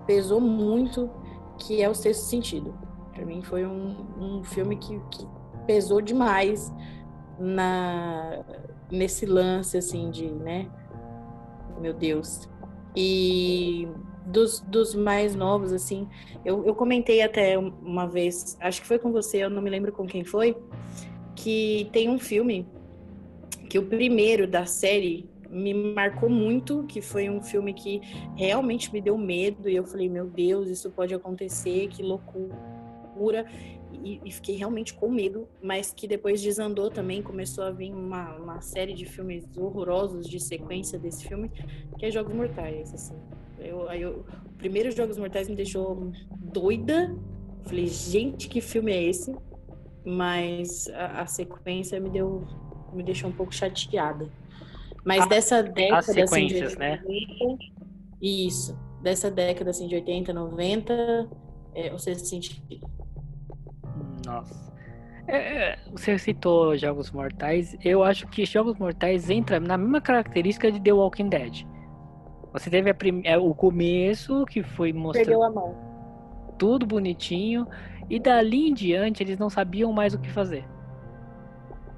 [0.07, 1.11] pesou muito,
[1.59, 2.75] que é o Sexto Sentido.
[3.13, 5.27] Pra mim foi um, um filme que, que
[5.67, 6.73] pesou demais
[7.39, 8.45] na
[8.91, 10.69] nesse lance assim de, né?
[11.81, 12.49] Meu Deus.
[12.95, 13.89] E
[14.27, 16.09] dos, dos mais novos, assim,
[16.45, 19.93] eu, eu comentei até uma vez, acho que foi com você, eu não me lembro
[19.93, 20.57] com quem foi,
[21.35, 22.67] que tem um filme
[23.69, 28.01] que o primeiro da série me marcou muito, que foi um filme que
[28.35, 33.47] realmente me deu medo, e eu falei, meu Deus, isso pode acontecer, que loucura.
[34.05, 38.37] E, e fiquei realmente com medo, mas que depois desandou também, começou a vir uma,
[38.37, 41.51] uma série de filmes horrorosos de sequência desse filme,
[41.99, 43.15] que é Jogos Mortais, assim.
[43.59, 47.17] Eu, aí eu, o primeiro Jogos Mortais me deixou doida.
[47.65, 49.35] Falei, gente, que filme é esse?
[50.05, 52.47] Mas a, a sequência me deu,
[52.93, 54.31] me deixou um pouco chateada.
[55.03, 57.03] Mas A- dessa década assim, de sequências, 80, né?
[57.03, 57.65] 90,
[58.21, 61.31] isso, dessa década assim de 80, 90,
[61.75, 62.63] é, o sexto sentido.
[64.27, 64.73] Nossa.
[65.27, 67.77] É, é, você citou Jogos Mortais.
[67.83, 71.67] Eu acho que Jogos Mortais entra na mesma característica de The Walking Dead.
[72.53, 75.75] Você teve prim- é, o começo, que foi mostrando Perdeu a mão.
[76.59, 77.67] tudo bonitinho,
[78.09, 80.65] e dali em diante eles não sabiam mais o que fazer.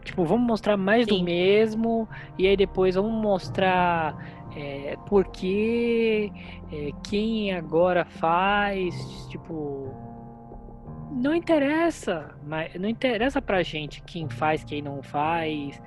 [0.04, 1.24] Tipo, vamos mostrar mais do Sim.
[1.24, 2.08] mesmo,
[2.38, 4.16] e aí depois vamos mostrar
[4.56, 6.32] é, por que,
[6.72, 8.94] é, quem agora faz,
[9.28, 9.92] tipo.
[11.16, 15.80] Não interessa, mas não interessa pra gente quem faz, quem não faz,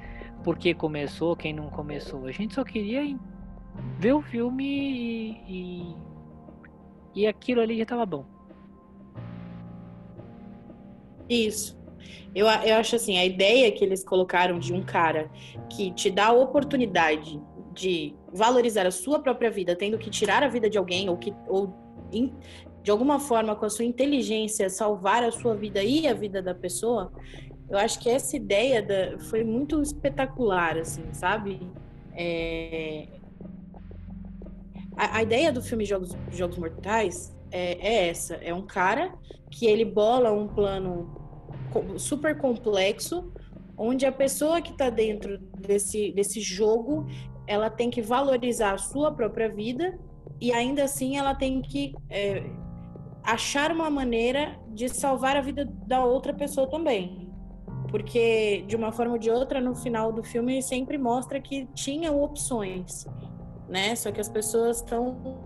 [0.44, 2.26] por que começou, quem não começou.
[2.26, 3.16] A gente só queria
[4.00, 5.96] ver o filme e, e,
[7.22, 8.26] e aquilo ali já tava bom.
[11.30, 11.80] Isso.
[12.34, 15.30] Eu, eu acho assim, a ideia que eles colocaram de um cara
[15.70, 17.40] que te dá a oportunidade
[17.72, 21.32] de valorizar a sua própria vida, tendo que tirar a vida de alguém, ou que
[21.48, 21.72] ou
[22.84, 26.56] de alguma forma, com a sua inteligência, salvar a sua vida e a vida da
[26.56, 27.12] pessoa,
[27.70, 31.60] eu acho que essa ideia da- foi muito espetacular, assim, sabe?
[32.14, 33.08] É,
[35.00, 39.14] A, a ideia do filme Jogos, Jogos Mortais é, é essa: é um cara
[39.50, 41.16] que ele bola um plano
[41.98, 43.32] super complexo,
[43.78, 47.08] onde a pessoa que está dentro desse, desse jogo
[47.48, 49.98] ela tem que valorizar a sua própria vida
[50.40, 52.44] e ainda assim ela tem que é,
[53.24, 57.30] achar uma maneira de salvar a vida da outra pessoa também.
[57.90, 62.22] Porque, de uma forma ou de outra, no final do filme sempre mostra que tinham
[62.22, 63.06] opções,
[63.68, 63.96] né?
[63.96, 65.40] Só que as pessoas estão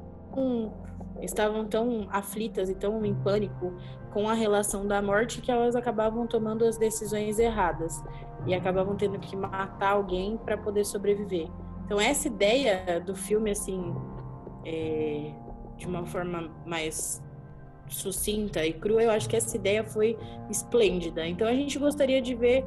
[1.22, 3.74] estavam tão aflitas e tão em pânico
[4.12, 8.04] com a relação da morte que elas acabavam tomando as decisões erradas
[8.46, 11.48] e acabavam tendo que matar alguém para poder sobreviver.
[11.86, 13.96] Então essa ideia do filme assim,
[14.66, 15.34] é,
[15.78, 17.23] de uma forma mais
[17.94, 20.18] sucinta e crua, eu acho que essa ideia foi
[20.50, 21.26] esplêndida.
[21.28, 22.66] Então a gente gostaria de ver,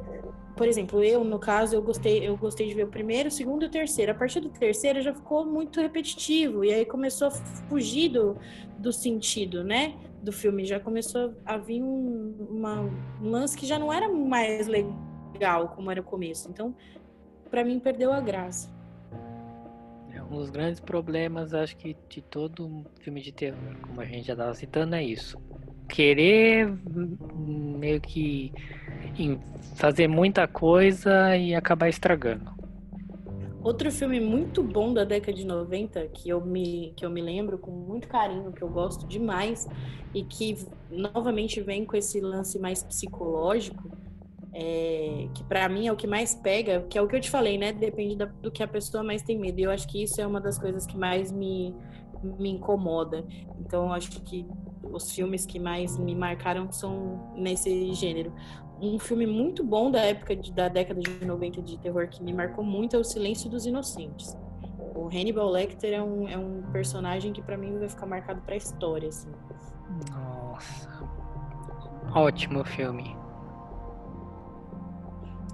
[0.55, 3.63] por exemplo, eu no caso eu gostei, eu gostei de ver o primeiro, o segundo
[3.63, 4.11] e o terceiro.
[4.11, 8.37] A partir do terceiro já ficou muito repetitivo e aí começou a fugir do,
[8.77, 9.95] do sentido, né?
[10.21, 12.81] Do filme já começou a vir um, uma,
[13.21, 16.49] um lance que já não era mais legal como era o começo.
[16.49, 16.75] Então,
[17.49, 18.76] para mim perdeu a graça.
[20.29, 24.33] Um dos grandes problemas, acho que, de todo filme de terror, como a gente já
[24.33, 25.37] estava citando, é isso.
[25.87, 28.51] Querer hum, meio que
[29.75, 32.57] fazer muita coisa e acabar estragando.
[33.63, 37.57] Outro filme muito bom da década de 90, que eu me, que eu me lembro
[37.57, 39.67] com muito carinho, que eu gosto demais,
[40.13, 40.57] e que
[40.89, 43.91] novamente vem com esse lance mais psicológico,
[44.59, 47.29] é, que para mim é o que mais pega, que é o que eu te
[47.29, 47.71] falei, né?
[47.71, 49.59] Depende da- do que a pessoa mais tem medo.
[49.59, 51.75] E eu acho que isso é uma das coisas que mais me,
[52.23, 53.23] me incomoda.
[53.59, 54.47] Então, eu acho que
[54.91, 58.33] os filmes que mais me marcaram são nesse gênero.
[58.81, 62.33] um filme muito bom da época de, da década de 90 de terror que me
[62.33, 64.35] marcou muito é O Silêncio dos Inocentes.
[64.95, 68.55] O Hannibal Lecter é um, é um personagem que para mim vai ficar marcado pra
[68.55, 69.29] história, assim.
[70.11, 70.89] Nossa.
[72.15, 73.15] Ótimo filme.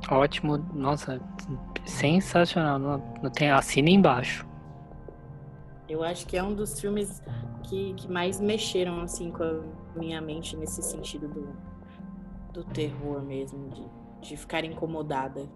[0.10, 1.22] Ótimo, nossa,
[1.86, 2.78] sensacional.
[2.80, 4.46] Não, não tem assina embaixo.
[5.88, 7.22] Eu acho que é um dos filmes
[7.64, 11.56] que, que mais mexeram assim com a minha mente nesse sentido do,
[12.54, 15.48] do terror mesmo, de, de ficar incomodada.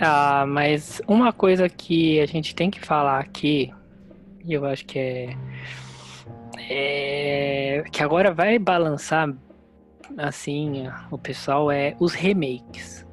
[0.00, 3.72] Ah, mas uma coisa que a gente tem que falar aqui,
[4.44, 5.36] e eu acho que é,
[6.58, 9.34] é que agora vai balançar
[10.18, 13.06] assim o pessoal é os remakes.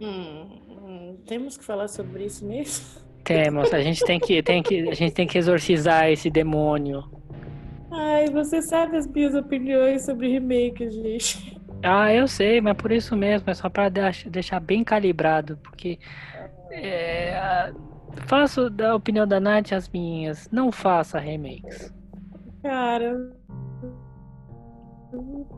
[0.00, 3.00] Hum, hum, temos que falar sobre isso mesmo?
[3.22, 7.04] Temos, a gente tem que, tem que, a gente tem que exorcizar esse demônio.
[7.92, 11.60] Ai, você sabe as minhas opiniões sobre remakes, gente.
[11.82, 13.88] Ah, eu sei, mas por isso mesmo, é só para
[14.26, 15.98] deixar bem calibrado, porque
[16.70, 17.72] é,
[18.26, 21.92] faço da opinião da Nath as minhas, não faça remakes.
[22.62, 23.32] Cara,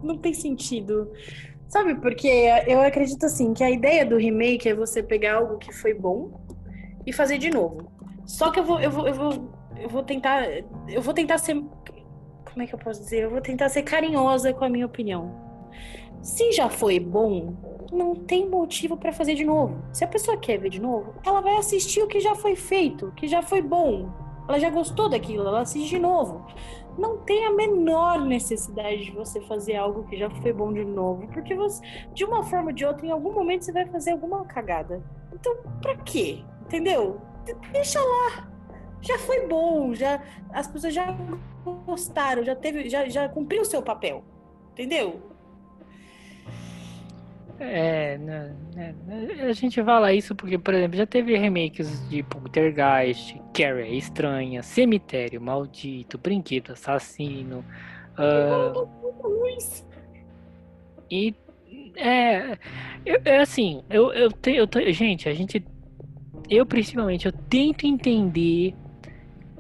[0.03, 1.11] não tem sentido.
[1.69, 2.29] Sabe, porque
[2.67, 6.45] eu acredito assim que a ideia do remake é você pegar algo que foi bom
[7.07, 7.91] e fazer de novo.
[8.27, 10.47] Só que eu vou, eu vou, eu vou, eu vou tentar,
[10.89, 13.23] eu vou tentar ser, como é que eu posso dizer?
[13.23, 15.35] Eu vou tentar ser carinhosa com a minha opinião.
[16.21, 17.55] Se já foi bom,
[17.91, 19.83] não tem motivo para fazer de novo.
[19.95, 23.13] Se a pessoa quer ver de novo, ela vai assistir o que já foi feito,
[23.17, 24.13] que já foi bom.
[24.47, 26.45] Ela já gostou daquilo, ela assiste de novo
[26.99, 31.27] não tem a menor necessidade de você fazer algo que já foi bom de novo,
[31.29, 31.83] porque você,
[32.13, 35.03] de uma forma ou de outra, em algum momento você vai fazer alguma cagada.
[35.33, 36.43] Então, pra quê?
[36.63, 37.21] Entendeu?
[37.73, 38.49] Deixa lá.
[39.01, 40.23] Já foi bom, já
[40.53, 41.17] as pessoas já
[41.85, 44.23] gostaram, já teve, já, já cumpriu o seu papel.
[44.73, 45.32] Entendeu?
[47.61, 48.95] É, né, né,
[49.49, 54.63] a gente fala isso porque, por exemplo, já teve remakes de Poltergeist, Carrie é Estranha,
[54.63, 57.65] Cemitério Maldito, Brinquedo Assassino.
[58.19, 58.89] Uh,
[61.11, 61.35] e
[61.97, 62.59] é,
[63.05, 65.65] eu, é assim, eu, eu, eu te, gente, a gente,
[66.49, 68.75] eu principalmente, eu tento entender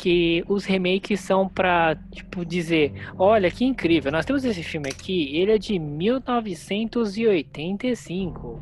[0.03, 5.33] que os remakes são para tipo dizer, olha que incrível, nós temos esse filme aqui,
[5.37, 8.61] ele é de 1985.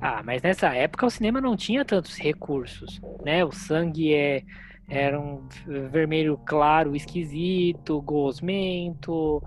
[0.00, 3.44] Ah, mas nessa época o cinema não tinha tantos recursos, né?
[3.44, 4.44] O sangue é
[4.86, 5.48] era um
[5.90, 9.42] vermelho claro, esquisito, gosmento,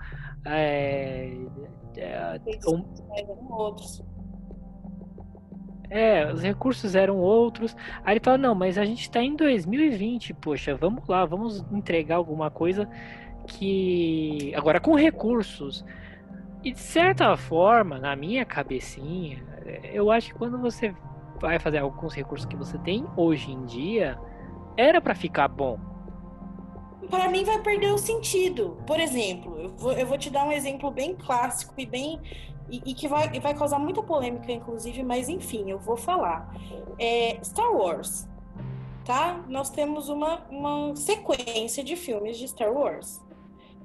[0.46, 1.32] é,
[1.96, 2.84] é, um,
[3.50, 4.04] outros.
[5.96, 7.76] É, os recursos eram outros.
[8.04, 12.16] Aí ele fala: não, mas a gente está em 2020, poxa, vamos lá, vamos entregar
[12.16, 12.90] alguma coisa
[13.46, 14.52] que.
[14.56, 15.86] Agora com recursos.
[16.64, 19.44] E de certa forma, na minha cabecinha,
[19.94, 20.96] eu acho que quando você
[21.40, 24.18] vai fazer os recursos que você tem hoje em dia,
[24.76, 25.78] era para ficar bom.
[27.08, 28.78] Para mim vai perder o sentido.
[28.88, 32.20] Por exemplo, eu vou, eu vou te dar um exemplo bem clássico e bem
[32.70, 36.56] e, e, que vai, vai causar muita polêmica, inclusive, mas enfim, eu vou falar.
[36.98, 38.28] É, Star Wars,
[39.06, 39.44] tá?
[39.48, 43.22] Nós temos uma, uma sequência de filmes de Star Wars.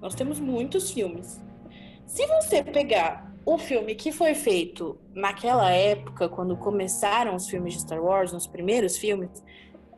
[0.00, 1.40] Nós temos muitos filmes.
[2.06, 7.80] Se você pegar o filme que foi feito naquela época, quando começaram os filmes de
[7.80, 9.42] Star Wars, nos primeiros filmes,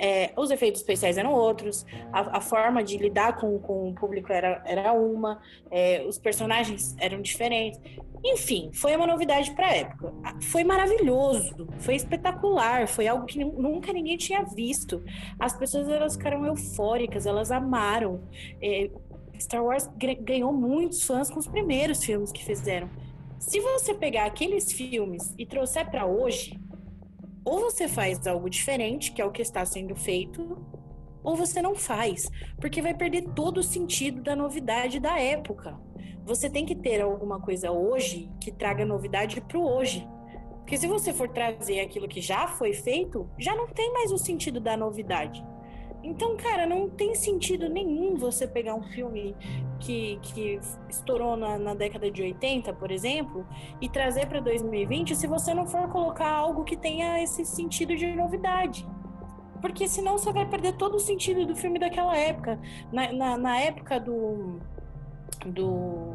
[0.00, 4.32] é, os efeitos especiais eram outros, a, a, forma de lidar com, com o público
[4.32, 7.78] era, era uma, é, os personagens eram diferentes.
[8.24, 10.14] Enfim, foi uma novidade para a época.
[10.44, 15.04] Foi maravilhoso, foi espetacular, foi algo que nunca ninguém tinha visto.
[15.38, 18.22] As pessoas elas ficaram eufóricas, elas amaram.
[18.62, 18.90] É,
[19.38, 19.86] Star Wars
[20.22, 22.88] ganhou muitos fãs com os primeiros filmes que fizeram.
[23.38, 26.58] Se você pegar aqueles filmes e trouxer para hoje,
[27.44, 30.58] ou você faz algo diferente, que é o que está sendo feito,
[31.22, 32.30] ou você não faz,
[32.60, 35.78] porque vai perder todo o sentido da novidade da época
[36.24, 40.06] você tem que ter alguma coisa hoje que traga novidade para o hoje.
[40.58, 44.18] Porque se você for trazer aquilo que já foi feito, já não tem mais o
[44.18, 45.44] sentido da novidade.
[46.02, 49.36] Então, cara, não tem sentido nenhum você pegar um filme
[49.78, 53.46] que, que estourou na, na década de 80, por exemplo,
[53.80, 58.14] e trazer para 2020 se você não for colocar algo que tenha esse sentido de
[58.14, 58.86] novidade.
[59.60, 62.58] Porque senão você vai perder todo o sentido do filme daquela época.
[62.90, 64.58] Na, na, na época do,
[65.44, 66.14] do,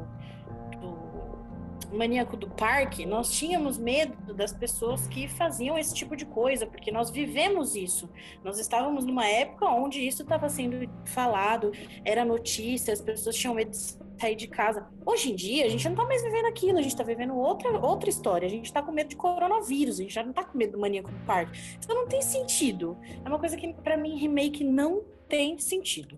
[1.95, 6.91] maníaco do parque, nós tínhamos medo das pessoas que faziam esse tipo de coisa, porque
[6.91, 8.09] nós vivemos isso.
[8.43, 11.71] Nós estávamos numa época onde isso estava sendo falado,
[12.03, 14.87] era notícia, as pessoas tinham medo de sair de casa.
[15.05, 17.69] Hoje em dia, a gente não tá mais vivendo aquilo, a gente tá vivendo outra,
[17.79, 18.45] outra história.
[18.45, 20.79] A gente tá com medo de coronavírus, a gente já não tá com medo do
[20.79, 21.77] maníaco no parque.
[21.77, 22.97] Então não tem sentido.
[23.23, 26.17] É uma coisa que, para mim, remake não tem sentido.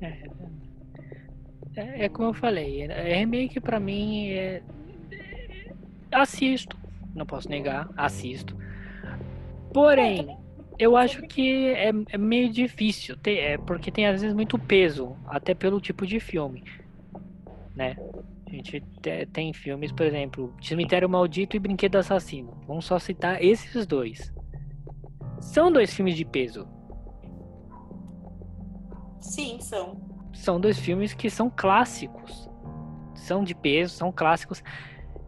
[0.00, 0.28] É,
[1.76, 4.62] é, é como eu falei, é, remake para mim é.
[6.10, 6.76] Assisto,
[7.14, 8.56] não posso negar, assisto.
[9.72, 10.36] Porém,
[10.78, 15.16] eu acho que é, é meio difícil, ter, é, porque tem às vezes muito peso,
[15.26, 16.64] até pelo tipo de filme,
[17.74, 17.96] né?
[18.46, 18.80] A gente
[19.32, 22.56] tem filmes, por exemplo, Cemitério Maldito e Brinquedo Assassino.
[22.66, 24.32] Vamos só citar esses dois.
[25.40, 26.66] São dois filmes de peso.
[29.20, 30.15] Sim, são.
[30.36, 32.48] São dois filmes que são clássicos.
[33.14, 34.62] São de peso, são clássicos.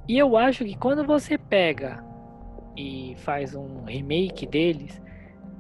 [0.07, 2.05] E eu acho que quando você pega
[2.77, 5.01] e faz um remake deles,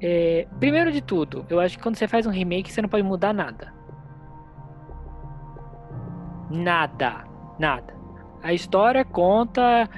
[0.00, 3.02] é, primeiro de tudo, eu acho que quando você faz um remake, você não pode
[3.02, 3.72] mudar nada.
[6.50, 7.24] Nada.
[7.58, 7.94] Nada.
[8.42, 9.88] A história conta.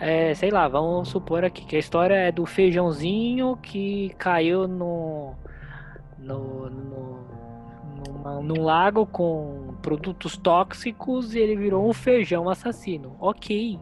[0.00, 5.34] É, sei lá, vamos supor aqui que a história é do feijãozinho que caiu no.
[6.16, 7.37] no, no
[8.08, 13.16] numa, num lago com produtos tóxicos e ele virou um feijão assassino.
[13.20, 13.78] Ok.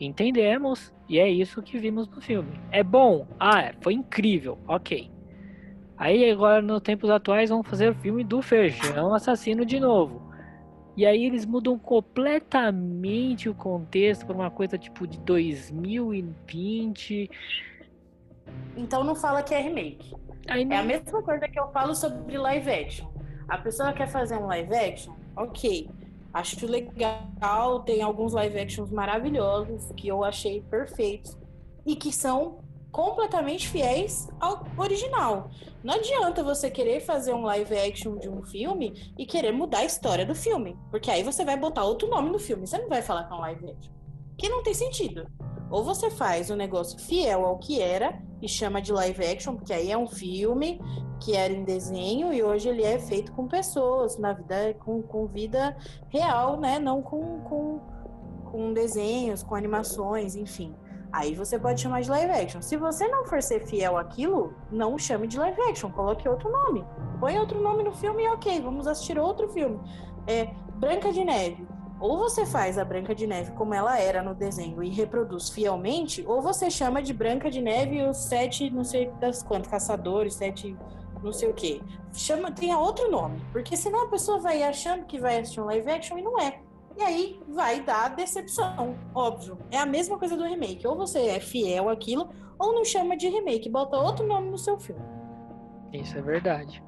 [0.00, 0.94] Entendemos.
[1.08, 2.60] E é isso que vimos no filme.
[2.70, 3.26] É bom?
[3.38, 4.58] Ah, é, foi incrível.
[4.66, 5.10] Ok.
[5.96, 10.22] Aí agora, nos tempos atuais, vão fazer o filme do feijão assassino de novo.
[10.96, 17.30] E aí eles mudam completamente o contexto para uma coisa tipo de 2020.
[18.76, 20.14] Então não fala que é remake.
[20.48, 23.08] Aí, é a mesma coisa que eu falo sobre live action.
[23.48, 25.88] A pessoa quer fazer um live action, ok.
[26.34, 31.36] Acho legal, tem alguns live actions maravilhosos que eu achei perfeitos
[31.86, 32.58] e que são
[32.90, 35.50] completamente fiéis ao original.
[35.84, 39.84] Não adianta você querer fazer um live action de um filme e querer mudar a
[39.84, 43.02] história do filme, porque aí você vai botar outro nome no filme, você não vai
[43.02, 43.92] falar que é um live action.
[44.36, 45.26] Que não tem sentido.
[45.70, 49.72] Ou você faz um negócio fiel ao que era e chama de live action, porque
[49.72, 50.80] aí é um filme
[51.20, 55.26] que era em desenho e hoje ele é feito com pessoas, na vida com, com
[55.26, 55.76] vida
[56.08, 56.78] real, né?
[56.78, 57.80] Não com, com,
[58.44, 60.74] com desenhos, com animações, enfim.
[61.12, 62.60] Aí você pode chamar de live action.
[62.60, 66.84] Se você não for ser fiel àquilo, não chame de live action, coloque outro nome.
[67.18, 69.80] Põe outro nome no filme e ok, vamos assistir outro filme.
[70.26, 71.66] É Branca de Neve
[71.98, 76.24] ou você faz a Branca de Neve como ela era no desenho e reproduz fielmente,
[76.26, 80.76] ou você chama de Branca de Neve os sete, não sei das quantas, caçadores, sete,
[81.22, 81.80] não sei o quê.
[82.12, 85.90] Chama, tenha outro nome, porque senão a pessoa vai achando que vai assistir um live
[85.90, 86.60] action e não é.
[86.98, 89.58] E aí vai dar decepção, óbvio.
[89.70, 90.86] É a mesma coisa do remake.
[90.86, 94.78] Ou você é fiel àquilo, ou não chama de remake, bota outro nome no seu
[94.78, 95.02] filme.
[95.92, 96.82] Isso é verdade.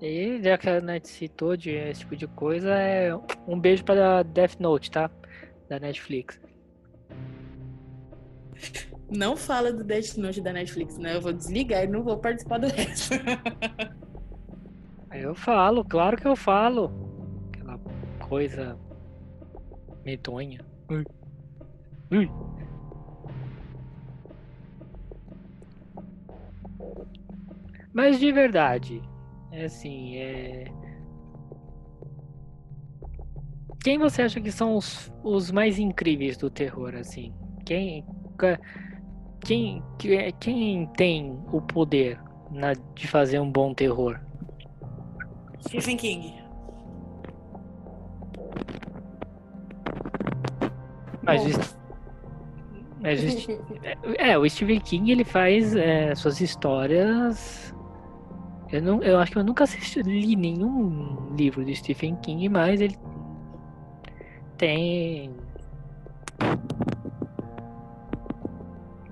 [0.00, 3.14] E já que a Net citou de esse tipo de coisa, é
[3.46, 5.10] um beijo para Death Note, tá?
[5.68, 6.40] Da Netflix.
[9.10, 11.16] Não fala do Death Note da Netflix, né?
[11.16, 13.14] Eu vou desligar e não vou participar do resto.
[15.12, 16.92] Eu falo, claro que eu falo.
[17.52, 17.80] Aquela
[18.20, 18.78] coisa
[20.04, 20.64] medonha.
[20.88, 21.04] Ui.
[22.12, 22.30] Ui.
[27.92, 29.02] Mas de verdade,
[29.52, 30.64] é assim, é.
[33.82, 37.32] Quem você acha que são os, os mais incríveis do terror, assim?
[37.64, 38.04] Quem.
[39.42, 39.82] Quem,
[40.38, 42.20] quem tem o poder
[42.50, 44.20] na, de fazer um bom terror?
[45.66, 46.34] Stephen King.
[51.22, 51.76] Mas,
[53.00, 53.46] mas
[54.18, 57.74] é, o Stephen King ele faz é, suas histórias
[58.72, 62.80] eu, não, eu acho que eu nunca assisti, li nenhum livro de Stephen King, mas
[62.80, 62.96] ele
[64.56, 65.34] tem.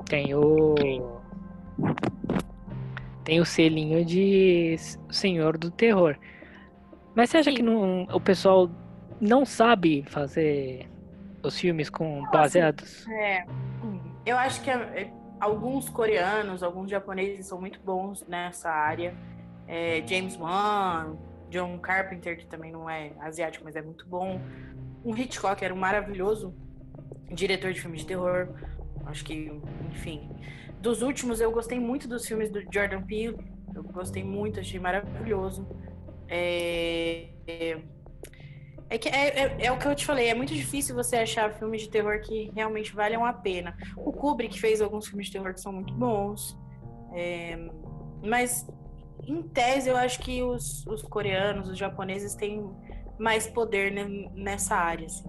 [0.09, 0.75] Tem o.
[3.25, 4.77] Tem o selinho de
[5.11, 6.17] Senhor do Terror.
[7.15, 7.57] Mas você acha Sim.
[7.57, 8.71] que não, o pessoal
[9.21, 10.89] não sabe fazer
[11.43, 13.07] os filmes com baseados?
[13.09, 13.45] É.
[14.25, 19.15] Eu acho que é, alguns coreanos, alguns japoneses são muito bons nessa área
[19.69, 21.17] é, James Wan,
[21.51, 24.41] John Carpenter, que também não é asiático, mas é muito bom.
[25.05, 26.55] Um Hitchcock era um maravilhoso
[27.31, 28.49] diretor de filmes de terror.
[29.07, 29.53] Acho que,
[29.91, 30.29] enfim.
[30.81, 33.37] Dos últimos, eu gostei muito dos filmes do Jordan Peele.
[33.75, 35.67] Eu gostei muito, achei maravilhoso.
[36.29, 37.79] É, é,
[38.91, 41.53] é, que, é, é, é, o que eu te falei, é muito difícil você achar
[41.55, 43.77] filmes de terror que realmente valham a pena.
[43.97, 46.59] O Kubrick fez alguns filmes de terror que são muito bons.
[47.15, 47.57] É,
[48.23, 48.67] mas
[49.29, 52.69] em tese, eu acho que os, os coreanos, os japoneses têm,
[53.19, 55.29] mais poder ne- nessa área, assim.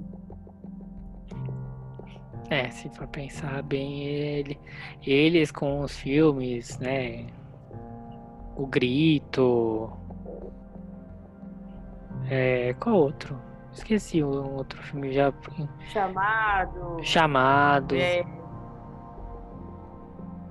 [2.49, 4.59] É, se for pensar bem, ele,
[5.05, 7.27] eles com os filmes, né?
[8.55, 9.91] O Grito.
[12.27, 13.39] É, qual outro?
[13.71, 15.31] Esqueci um outro filme já.
[15.91, 16.97] Chamado.
[17.03, 17.95] Chamado.
[17.95, 18.23] É,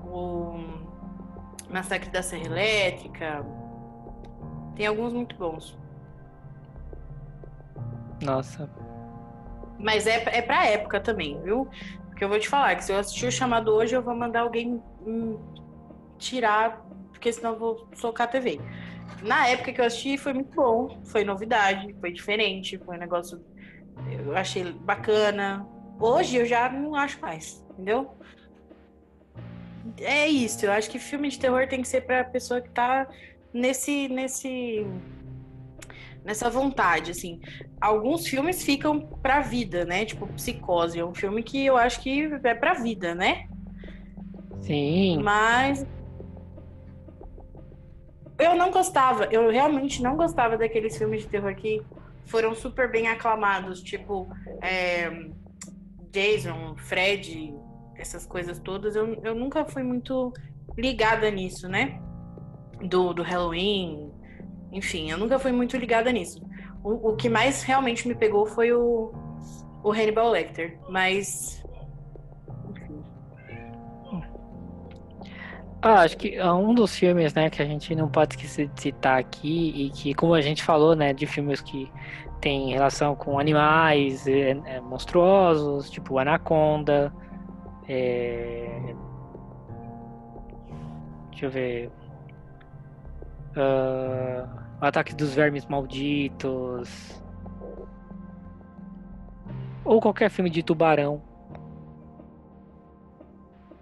[0.04, 0.87] o
[1.70, 3.44] Massacre da Serra Elétrica.
[4.76, 5.76] Tem alguns muito bons.
[8.22, 8.70] Nossa.
[9.78, 11.68] Mas é, é pra época também, viu?
[12.08, 14.40] Porque eu vou te falar que se eu assistir o chamado hoje, eu vou mandar
[14.40, 15.38] alguém hum,
[16.18, 18.60] tirar, porque senão eu vou socar a TV.
[19.22, 21.00] Na época que eu assisti, foi muito bom.
[21.04, 23.40] Foi novidade, foi diferente, foi um negócio.
[24.10, 25.66] Eu achei bacana.
[26.00, 28.17] Hoje eu já não acho mais, entendeu?
[30.00, 33.06] É isso, eu acho que filme de terror tem que ser pra pessoa que tá
[33.52, 34.08] nesse.
[34.08, 34.86] nesse
[36.24, 37.40] nessa vontade, assim.
[37.80, 40.04] Alguns filmes ficam pra vida, né?
[40.04, 43.48] Tipo, Psicose é um filme que eu acho que é pra vida, né?
[44.60, 45.22] Sim.
[45.22, 45.86] Mas
[48.38, 51.82] eu não gostava, eu realmente não gostava daqueles filmes de terror que
[52.26, 54.28] foram super bem aclamados, tipo
[54.62, 55.10] é,
[56.12, 57.54] Jason, Fred,
[57.98, 58.96] essas coisas todas.
[58.96, 60.32] Eu, eu nunca fui muito
[60.76, 62.00] ligada nisso, né?
[62.80, 64.12] Do, do Halloween,
[64.72, 66.40] enfim, eu nunca fui muito ligada nisso.
[66.82, 69.12] O, o que mais realmente me pegou foi o,
[69.82, 71.62] o Hannibal Lecter, mas
[75.80, 78.82] Ah, acho que ah, um dos filmes, né, que a gente não pode esquecer de
[78.82, 81.88] citar aqui e que, como a gente falou, né, de filmes que
[82.40, 87.12] tem relação com animais é, é, monstruosos, tipo Anaconda,
[87.88, 88.94] é...
[91.30, 91.90] deixa eu ver,
[94.80, 97.22] o Ataque dos Vermes Malditos,
[99.84, 101.22] ou qualquer filme de tubarão,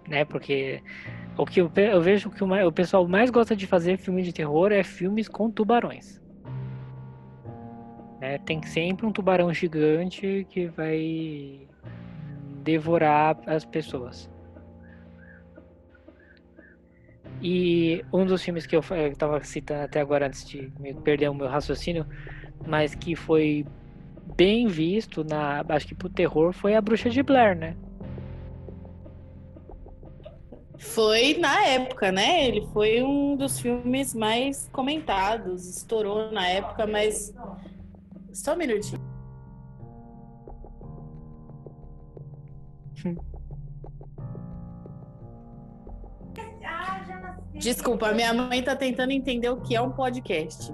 [0.07, 0.81] né, porque
[1.37, 4.33] o que eu, eu vejo que o, o pessoal mais gosta de fazer filme de
[4.33, 6.21] terror é filmes com tubarões.
[8.19, 11.66] Né, Tem sempre um tubarão gigante que vai
[12.67, 14.29] devorar as pessoas.
[17.41, 20.69] E um dos filmes que eu estava citando até agora antes de
[21.01, 22.05] perder o meu raciocínio,
[22.67, 23.65] mas que foi
[24.35, 27.77] bem visto na, acho que pro terror foi a Bruxa de Blair, né?
[30.77, 32.47] Foi na época, né?
[32.47, 37.33] Ele foi um dos filmes mais comentados, estourou na época, mas.
[38.33, 39.06] Só um minutinho.
[47.53, 50.71] Desculpa, minha mãe tá tentando entender o que é um podcast.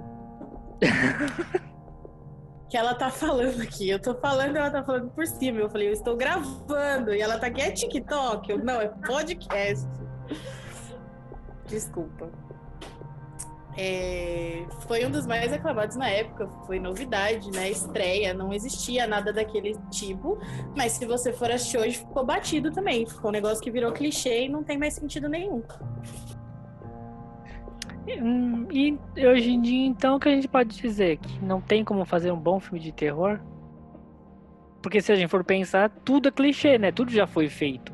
[2.68, 3.88] que ela tá falando aqui.
[3.88, 5.60] Eu tô falando, ela tá falando por cima.
[5.60, 7.14] Eu falei, eu estou gravando.
[7.14, 8.50] E ela tá aqui, é TikTok?
[8.50, 9.88] Eu, não, é podcast.
[11.66, 12.30] Desculpa.
[13.76, 17.70] É, foi um dos mais aclamados na época, foi novidade, né?
[17.70, 20.38] Estreia, não existia nada daquele tipo.
[20.76, 23.06] Mas se você for assistir hoje, ficou batido também.
[23.06, 25.62] Ficou um negócio que virou clichê e não tem mais sentido nenhum.
[28.06, 31.16] Hum, E hoje em dia, então, o que a gente pode dizer?
[31.16, 33.40] Que não tem como fazer um bom filme de terror?
[34.82, 36.92] Porque se a gente for pensar, tudo é clichê, né?
[36.92, 37.93] Tudo já foi feito.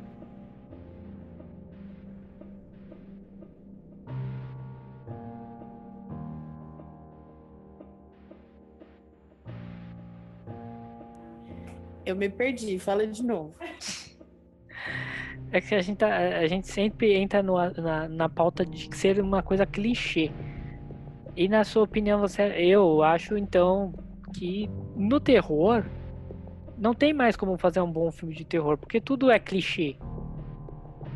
[12.11, 13.55] Eu me perdi, fala de novo.
[15.53, 16.09] É que a gente, tá,
[16.39, 20.33] a gente sempre entra no- na, na pauta de ser uma coisa clichê.
[21.37, 23.93] E na sua opinião, você, eu acho então
[24.35, 25.85] que no terror
[26.77, 29.97] não tem mais como fazer um bom filme de terror, porque tudo é clichê.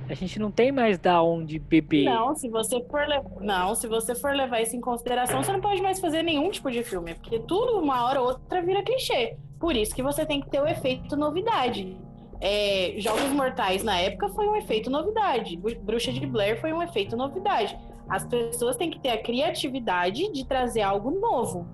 [0.09, 2.05] A gente não tem mais da onde beber.
[2.05, 3.07] Não, se você for
[3.41, 6.71] não, se você for levar isso em consideração, você não pode mais fazer nenhum tipo
[6.71, 9.37] de filme, porque tudo uma hora ou outra vira clichê.
[9.59, 11.97] Por isso que você tem que ter o efeito novidade.
[12.41, 15.57] É, Jogos Mortais na época foi um efeito novidade.
[15.57, 17.75] Bru- Bruxa de Blair foi um efeito novidade.
[18.07, 21.67] As pessoas têm que ter a criatividade de trazer algo novo.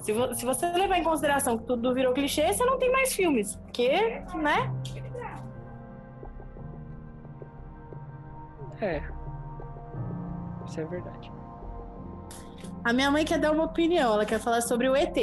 [0.00, 3.12] Se, vo- se você levar em consideração que tudo virou clichê, você não tem mais
[3.14, 3.56] filmes.
[3.56, 3.90] Porque,
[4.36, 4.72] né?
[8.80, 9.02] É.
[10.66, 11.32] Isso é verdade.
[12.84, 15.16] A minha mãe quer dar uma opinião, ela quer falar sobre o ET.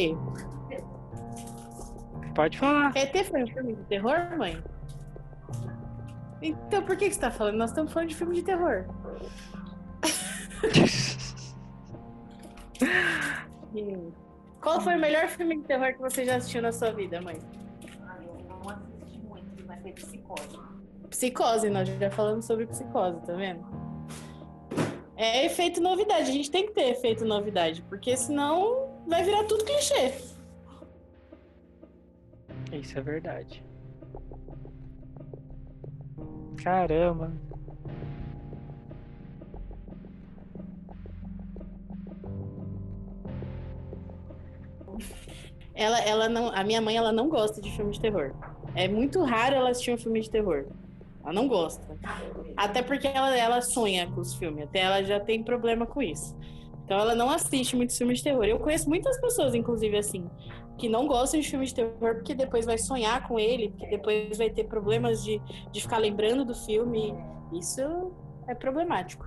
[2.35, 2.91] Pode falar.
[2.95, 4.61] ET foi um filme de terror, mãe?
[6.41, 7.55] Então por que, que você tá falando?
[7.55, 8.85] Nós estamos falando de filme de terror.
[14.61, 17.37] Qual foi o melhor filme de terror que você já assistiu na sua vida, mãe?
[18.05, 20.59] Ah, eu não assisti muito, mas foi psicose.
[21.14, 23.64] Psicose, nós já falamos sobre psicose, tá vendo?
[25.16, 29.64] É efeito novidade, a gente tem que ter efeito novidade, porque senão vai virar tudo
[29.64, 30.11] clichê.
[32.72, 33.64] Isso é verdade.
[36.64, 37.32] Caramba.
[45.76, 48.34] Ela, ela não, a minha mãe ela não gosta de filme de terror.
[48.74, 50.66] É muito raro ela assistir um filme de terror.
[51.24, 51.97] Ela não gosta.
[52.57, 54.65] Até porque ela, ela sonha com os filmes.
[54.65, 56.36] Até ela já tem problema com isso.
[56.84, 58.43] Então ela não assiste muitos filmes de terror.
[58.43, 60.30] Eu conheço muitas pessoas, inclusive, assim,
[60.78, 64.38] que não gostam de filmes de terror porque depois vai sonhar com ele, porque depois
[64.38, 67.13] vai ter problemas de, de ficar lembrando do filme.
[67.53, 67.82] Isso
[68.47, 69.26] é problemático.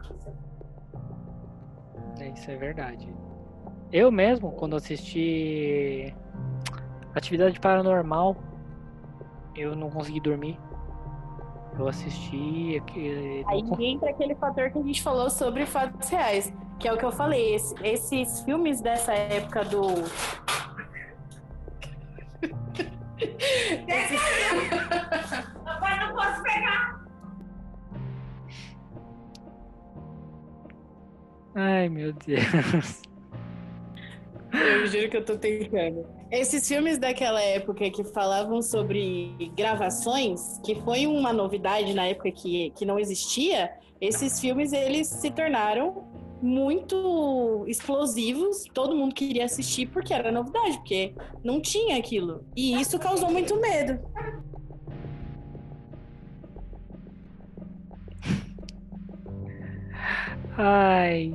[2.21, 3.09] É, isso é verdade.
[3.93, 6.15] Eu mesmo, quando assisti
[7.15, 8.37] Atividade Paranormal,
[9.55, 10.59] eu não consegui dormir.
[11.79, 12.81] Eu assisti.
[12.83, 13.63] aquele- Aí
[13.93, 17.13] entra aquele fator que a gente falou sobre fatos reais, que é o que eu
[17.13, 17.55] falei.
[17.55, 19.83] esse- esses filmes dessa época do.
[25.65, 27.01] Papai, não posso pegar.
[31.55, 33.03] Ai, meu Deus.
[34.53, 36.07] Eu juro que eu tô tentando.
[36.31, 42.71] Esses filmes daquela época que falavam sobre gravações, que foi uma novidade na época que,
[42.71, 43.71] que não existia,
[44.01, 46.05] esses filmes eles se tornaram
[46.43, 48.65] muito explosivos.
[48.75, 51.15] Todo mundo queria assistir porque era novidade, porque
[51.45, 52.45] não tinha aquilo.
[52.57, 54.01] E isso causou muito medo.
[60.59, 61.33] Ai.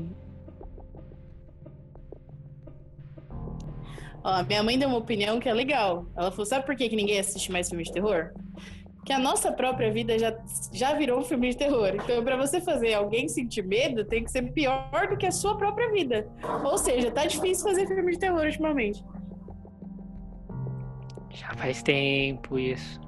[4.23, 6.05] Ó, minha mãe deu uma opinião que é legal.
[6.15, 8.31] Ela falou: sabe por que, que ninguém assiste mais filme de terror?
[9.05, 10.35] Que a nossa própria vida já,
[10.71, 11.91] já virou um filme de terror.
[11.95, 15.57] Então, pra você fazer alguém sentir medo, tem que ser pior do que a sua
[15.57, 16.27] própria vida.
[16.63, 19.03] Ou seja, tá difícil fazer filme de terror ultimamente.
[21.31, 23.01] Já faz tempo isso.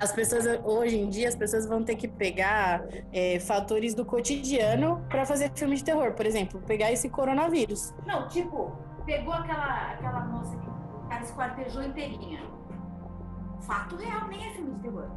[0.00, 5.04] As pessoas, hoje em dia, as pessoas vão ter que pegar é, fatores do cotidiano
[5.08, 6.12] pra fazer filme de terror.
[6.12, 7.94] Por exemplo, pegar esse coronavírus.
[8.06, 8.72] Não, tipo,
[9.04, 12.40] pegou aquela, aquela moça que o cara esquartejou inteirinha.
[13.60, 15.08] Fato real, nem é filme de terror.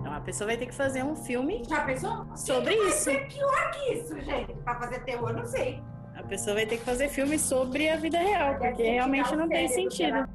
[0.00, 2.26] Então, a pessoa vai ter que fazer um filme Já pensou?
[2.36, 3.04] sobre Vai isso.
[3.04, 4.52] ser pior que isso, gente.
[4.62, 5.82] Pra fazer terror, não sei.
[6.14, 9.48] A pessoa vai ter que fazer filme sobre a vida real, porque que realmente não
[9.48, 10.28] tem sentido.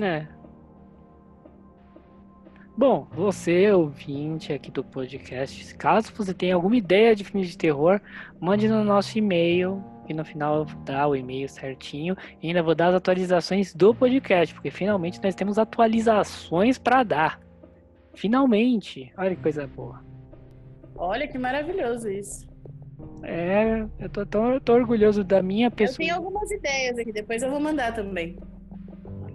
[0.00, 0.26] É.
[2.76, 8.00] Bom, você, ouvinte aqui do podcast, caso você tenha alguma ideia de filme de terror,
[8.38, 12.14] mande no nosso e-mail, e no final dá o e-mail certinho.
[12.42, 17.40] E ainda vou dar as atualizações do podcast, porque finalmente nós temos atualizações para dar.
[18.14, 19.10] Finalmente!
[19.16, 20.04] Olha que coisa boa.
[20.96, 22.46] Olha que maravilhoso isso.
[23.22, 25.98] É, eu tô, tão- tô orgulhoso da minha Eu pessoa.
[25.98, 28.36] tenho algumas ideias aqui, depois eu vou mandar também.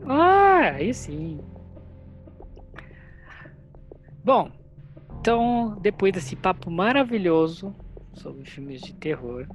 [0.05, 1.39] Ah, aí sim.
[4.23, 4.51] Bom,
[5.19, 7.75] então, depois desse papo maravilhoso
[8.13, 9.47] sobre filmes de terror,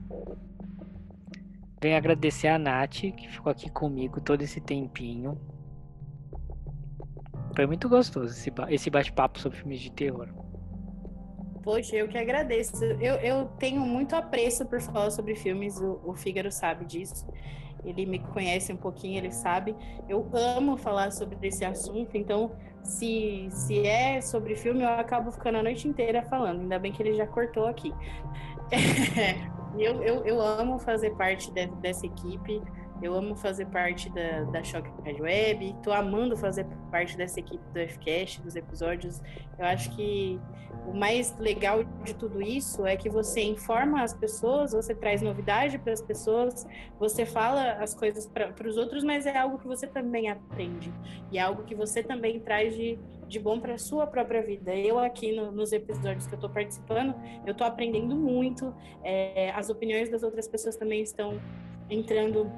[1.81, 5.39] venho agradecer a Nath, que ficou aqui comigo todo esse tempinho.
[7.55, 10.29] Foi muito gostoso esse, esse bate-papo sobre filmes de terror.
[11.63, 12.85] Poxa, eu que agradeço.
[12.85, 17.27] Eu, eu tenho muito apreço por falar sobre filmes, o, o Fígaro sabe disso.
[17.85, 19.75] Ele me conhece um pouquinho, ele sabe.
[20.09, 22.53] Eu amo falar sobre esse assunto, então,
[22.87, 26.61] se, se é sobre filme, eu acabo ficando a noite inteira falando.
[26.61, 27.93] Ainda bem que ele já cortou aqui.
[29.79, 32.63] eu, eu, eu amo fazer parte de- dessa equipe.
[33.03, 35.77] Eu amo fazer parte da, da Choque Rádio Web.
[35.83, 39.21] Tô amando fazer parte dessa equipe do FCast, dos episódios.
[39.59, 40.41] Eu acho que
[40.87, 45.79] o mais legal de tudo isso é que você informa as pessoas, você traz novidade
[45.79, 46.67] para as pessoas,
[46.99, 50.93] você fala as coisas para os outros, mas é algo que você também aprende.
[51.31, 54.75] E é algo que você também traz de, de bom para a sua própria vida.
[54.75, 58.73] Eu aqui no- nos episódios que eu estou participando, eu estou aprendendo muito.
[59.05, 61.39] É, as opiniões das outras pessoas também estão
[61.91, 62.51] entrando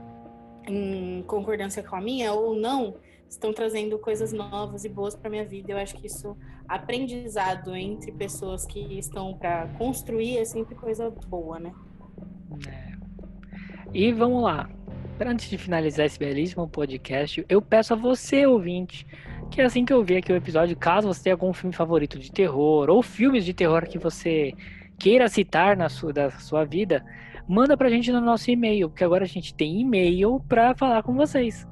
[0.69, 2.97] em concordância com a minha ou não,
[3.29, 5.73] estão trazendo coisas novas e boas para minha vida.
[5.73, 11.59] Eu acho que isso aprendizado entre pessoas que estão para construir é sempre coisa boa,
[11.59, 11.73] né?
[12.67, 12.93] É.
[13.93, 14.69] E vamos lá.
[15.21, 19.05] Antes de finalizar esse belíssimo podcast, eu peço a você, ouvinte,
[19.51, 22.31] que assim que eu ver aqui o episódio, caso você tenha algum filme favorito de
[22.31, 24.55] terror, ou filmes de terror que você
[24.99, 27.05] queira citar na sua, da sua vida,
[27.49, 31.15] manda pra gente no nosso e-mail, porque agora a gente tem e-mail para falar com
[31.15, 31.67] vocês.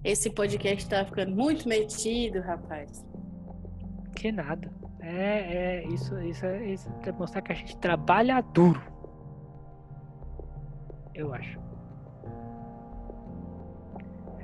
[0.05, 3.03] Esse podcast tá ficando muito metido, rapaz.
[4.14, 4.70] Que nada.
[5.01, 8.82] É, é isso, isso, é, isso é mostrar que a gente trabalha duro.
[11.14, 11.59] Eu acho.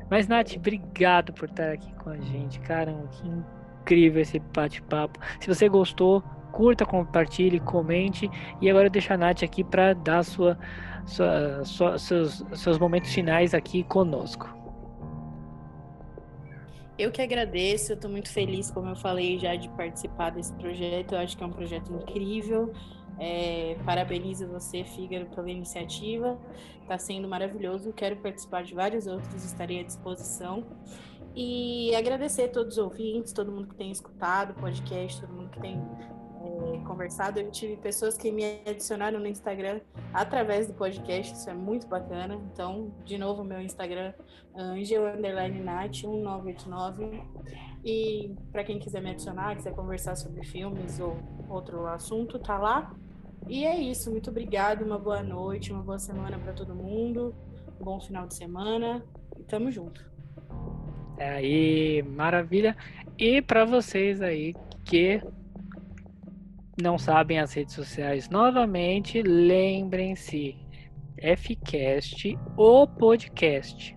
[0.08, 2.58] Mas, Nath, obrigado por estar aqui com a gente.
[2.60, 5.20] Caramba, que incrível esse bate-papo.
[5.38, 8.30] Se você gostou, curta, compartilhe, comente.
[8.62, 10.58] E agora eu deixo a Nath aqui para dar sua,
[11.06, 14.48] sua, sua, seus, seus momentos finais aqui conosco.
[16.96, 21.12] Eu que agradeço, eu estou muito feliz, como eu falei já, de participar desse projeto.
[21.12, 22.72] Eu acho que é um projeto incrível.
[23.18, 26.38] É, parabenizo você, Fígaro, pela iniciativa.
[26.82, 27.92] Está sendo maravilhoso.
[27.92, 30.64] Quero participar de vários outros, estarei à disposição.
[31.34, 35.50] E agradecer a todos os ouvintes, todo mundo que tem escutado o podcast, todo mundo
[35.50, 35.82] que tem
[36.80, 37.40] conversado.
[37.40, 39.80] Eu tive pessoas que me adicionaram no Instagram
[40.12, 42.34] através do podcast, isso é muito bacana.
[42.52, 44.12] Então, de novo, meu Instagram,
[44.54, 47.22] Angel Underline Nat 1989.
[47.84, 51.16] E para quem quiser me adicionar, quiser conversar sobre filmes ou
[51.48, 52.94] outro assunto, tá lá.
[53.46, 57.34] E é isso, muito obrigado, uma boa noite, uma boa semana para todo mundo,
[57.78, 59.04] um bom final de semana
[59.38, 60.02] e tamo junto.
[61.18, 62.76] É aí, maravilha.
[63.18, 64.54] E para vocês aí
[64.84, 65.20] que
[66.80, 70.56] não sabem as redes sociais, novamente, lembrem-se,
[71.36, 73.96] Fcast, o podcast.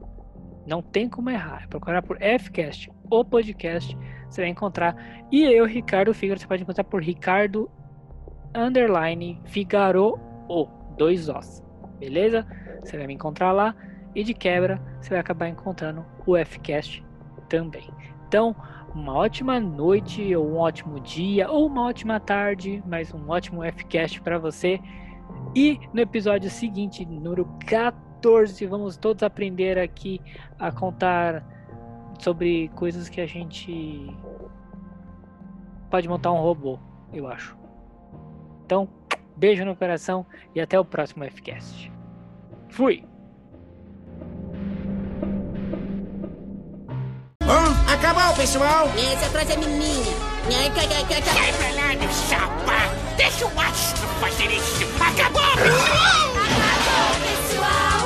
[0.66, 1.64] Não tem como errar.
[1.64, 3.98] É procurar por Fcast, o podcast,
[4.30, 4.96] você vai encontrar.
[5.32, 7.70] E eu, Ricardo Figaro, você pode encontrar por Ricardo
[8.56, 10.68] underline Figaro O,
[10.98, 11.64] dois Os,
[12.00, 12.46] beleza?
[12.82, 13.76] Você vai me encontrar lá
[14.16, 17.06] e de quebra você vai acabar encontrando o Fcast
[17.50, 17.90] também.
[18.28, 18.56] Então,
[18.98, 24.20] uma ótima noite, ou um ótimo dia, ou uma ótima tarde, mais um ótimo Fcast
[24.22, 24.80] para você.
[25.56, 30.20] E no episódio seguinte, número 14, vamos todos aprender aqui
[30.58, 31.46] a contar
[32.20, 34.08] sobre coisas que a gente
[35.92, 36.80] pode montar um robô,
[37.14, 37.56] eu acho.
[38.66, 38.90] Então,
[39.36, 40.26] beijo no coração
[40.56, 41.92] e até o próximo Fcast.
[42.70, 43.06] Fui!
[47.48, 48.92] Bom, acabou, pessoal!
[48.98, 50.12] É menina.
[50.54, 51.34] Ai, cai, cai, cai, cai.
[51.34, 52.94] Sai pra lá, meu chapa!
[53.16, 54.86] Deixa o astro fazer isso!
[55.00, 55.42] Acabou!
[55.42, 57.97] Acabou, pessoal!